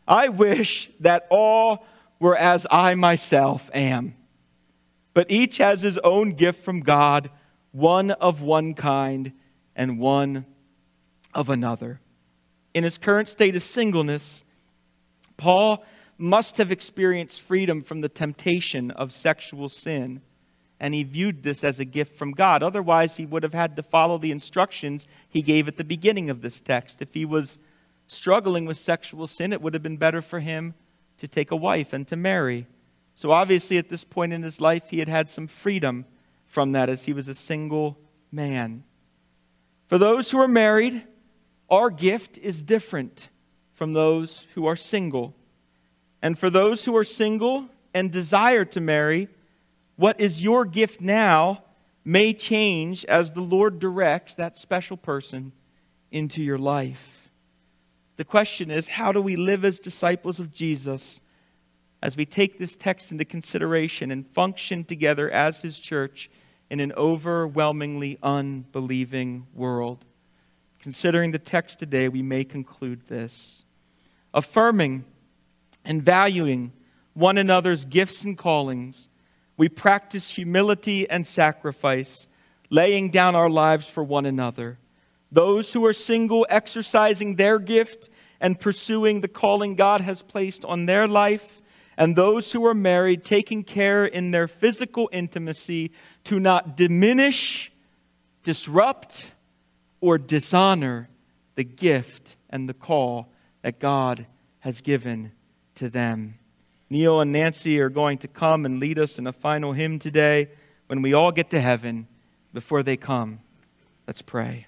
I 0.09 0.29
wish 0.29 0.91
that 1.01 1.27
all 1.31 1.87
were 2.19 2.37
as 2.37 2.67
I 2.71 2.95
myself 2.95 3.71
am, 3.75 4.17
but 5.13 5.31
each 5.31 5.59
has 5.59 5.83
his 5.83 5.99
own 5.99 6.33
gift 6.33 6.65
from 6.65 6.81
God, 6.81 7.31
one 7.73 8.13
of 8.13 8.41
one 8.41 8.73
kind 8.73 9.33
and 9.77 9.99
one 9.99 10.47
of 11.35 11.51
another. 11.51 12.01
In 12.73 12.83
his 12.83 12.97
current 12.97 13.29
state 13.29 13.55
of 13.57 13.63
singleness, 13.63 14.43
Paul 15.37 15.85
must 16.17 16.57
have 16.57 16.71
experienced 16.71 17.43
freedom 17.43 17.83
from 17.83 18.01
the 18.01 18.09
temptation 18.09 18.91
of 18.91 19.13
sexual 19.13 19.69
sin 19.69 20.23
and 20.83 20.95
he 20.95 21.05
viewed 21.05 21.45
this 21.45 21.63
as 21.63 21.79
a 21.79 21.85
gift 21.85 22.17
from 22.17 22.33
God. 22.33 22.61
Otherwise, 22.61 23.17
he 23.17 23.25
would 23.25 23.45
have 23.45 23.55
had 23.55 23.77
to 23.77 23.85
follow 23.85 24.19
the 24.19 24.33
instructions 24.33 25.07
he 25.29 25.41
gave 25.41 25.69
at 25.69 25.77
the 25.77 25.85
beginning 25.85 26.29
of 26.29 26.43
this 26.43 26.61
text. 26.61 27.01
If 27.01 27.15
he 27.15 27.25
was 27.25 27.61
struggling 28.09 28.67
with 28.67 28.77
sexual 28.77 29.29
sin, 29.29 29.53
it 29.53 29.63
would 29.63 29.75
have 29.75 29.83
been 29.85 29.97
better 29.97 30.21
for 30.21 30.41
him 30.41 30.75
to 31.19 31.29
take 31.29 31.53
a 31.53 31.57
wife 31.57 31.93
and 31.93 32.07
to 32.09 32.17
marry. 32.17 32.67
So, 33.15 33.31
obviously, 33.31 33.79
at 33.79 33.91
this 33.91 34.03
point 34.03 34.33
in 34.33 34.43
his 34.43 34.61
life, 34.61 34.83
he 34.89 34.99
had 34.99 35.09
had 35.09 35.29
some 35.29 35.47
freedom 35.47 36.05
from 36.47 36.73
that 36.73 36.89
as 36.89 37.05
he 37.05 37.13
was 37.13 37.29
a 37.29 37.35
single 37.35 37.97
man. 38.33 38.83
For 39.87 39.99
those 39.99 40.33
who 40.33 40.39
are 40.39 40.49
married, 40.49 41.05
our 41.71 41.91
gift 41.91 42.39
is 42.39 42.61
different 42.61 43.29
from 43.73 43.93
those 43.93 44.47
who 44.55 44.67
are 44.67 44.75
single. 44.75 45.37
And 46.21 46.37
for 46.37 46.51
those 46.51 46.85
who 46.85 46.97
are 46.97 47.05
single 47.05 47.69
and 47.95 48.11
desire 48.11 48.65
to 48.65 48.81
marry, 48.81 49.29
what 50.03 50.21
is 50.21 50.43
your 50.43 50.65
gift 50.65 51.01
now 51.01 51.63
may 52.05 52.35
change 52.35 53.05
as 53.05 53.31
the 53.31 53.41
Lord 53.41 53.79
directs 53.79 54.35
that 54.35 54.59
special 54.59 54.97
person 54.97 55.53
into 56.11 56.43
your 56.43 56.59
life. 56.59 57.31
The 58.17 58.25
question 58.25 58.69
is 58.69 58.89
how 58.89 59.13
do 59.13 59.23
we 59.23 59.37
live 59.37 59.65
as 59.65 59.79
disciples 59.79 60.41
of 60.41 60.53
Jesus 60.53 61.21
as 62.03 62.17
we 62.17 62.27
take 62.27 62.59
this 62.59 62.75
text 62.75 63.13
into 63.13 63.25
consideration 63.25 64.11
and 64.11 64.27
function 64.27 64.83
together 64.83 65.31
as 65.31 65.63
His 65.63 65.79
church 65.79 66.29
in 66.69 66.81
an 66.81 66.93
overwhelmingly 66.95 68.19
unbelieving 68.25 69.47
world? 69.55 70.05
Considering 70.81 71.31
the 71.31 71.39
text 71.39 71.79
today, 71.79 72.09
we 72.09 72.23
may 72.23 72.43
conclude 72.43 73.07
this 73.07 73.65
affirming 74.35 75.05
and 75.85 76.03
valuing 76.03 76.73
one 77.15 77.39
another's 77.39 77.85
gifts 77.85 78.25
and 78.25 78.37
callings 78.37 79.09
we 79.63 79.69
practice 79.69 80.29
humility 80.29 81.09
and 81.09 81.25
sacrifice, 81.25 82.27
laying 82.69 83.11
down 83.11 83.37
our 83.37 83.49
lives 83.49 83.89
for 83.89 84.03
one 84.03 84.27
another. 84.27 84.77
Those 85.31 85.73
who 85.73 85.87
are 85.87 85.93
single, 85.93 86.45
exercising 86.51 87.37
their 87.37 87.61
gift 87.61 88.11
and 88.41 88.59
pursuing 88.59 89.21
the 89.21 89.29
calling 89.29 89.77
God 89.77 90.01
has 90.01 90.21
placed 90.21 90.65
on 90.65 90.87
their 90.87 91.07
life, 91.07 91.63
and 91.97 92.17
those 92.17 92.51
who 92.51 92.67
are 92.67 92.75
married, 92.75 93.25
taking 93.25 93.63
care 93.63 94.05
in 94.05 94.33
their 94.33 94.49
physical 94.49 95.09
intimacy 95.13 95.93
to 96.25 96.41
not 96.41 96.77
diminish, 96.77 97.71
disrupt, 98.43 99.31
or 100.01 100.19
dishonor 100.19 101.09
the 101.55 101.63
gift 101.63 102.35
and 102.51 102.69
the 102.69 102.75
call 102.75 103.31
that 103.63 103.79
God 103.79 104.27
has 104.59 104.81
given 104.81 105.31
to 105.77 105.89
them. 105.89 106.35
Neil 106.93 107.23
and 107.23 107.33
Nancy 107.33 107.81
are 107.81 107.89
going 107.89 108.19
to 108.19 108.29
come 108.29 108.67
and 108.67 108.79
lead 108.79 108.99
us 108.99 109.19
in 109.19 109.27
a 109.27 109.33
final 109.33 109.73
hymn 109.73 109.99
today 109.99 110.51
when 110.89 111.01
we 111.01 111.15
all 111.15 111.33
get 111.33 111.49
to 111.49 111.59
heaven 111.59 112.07
before 112.53 112.83
they 112.83 112.99
come. 112.99 113.41
Let's 114.07 114.21
pray. 114.21 114.67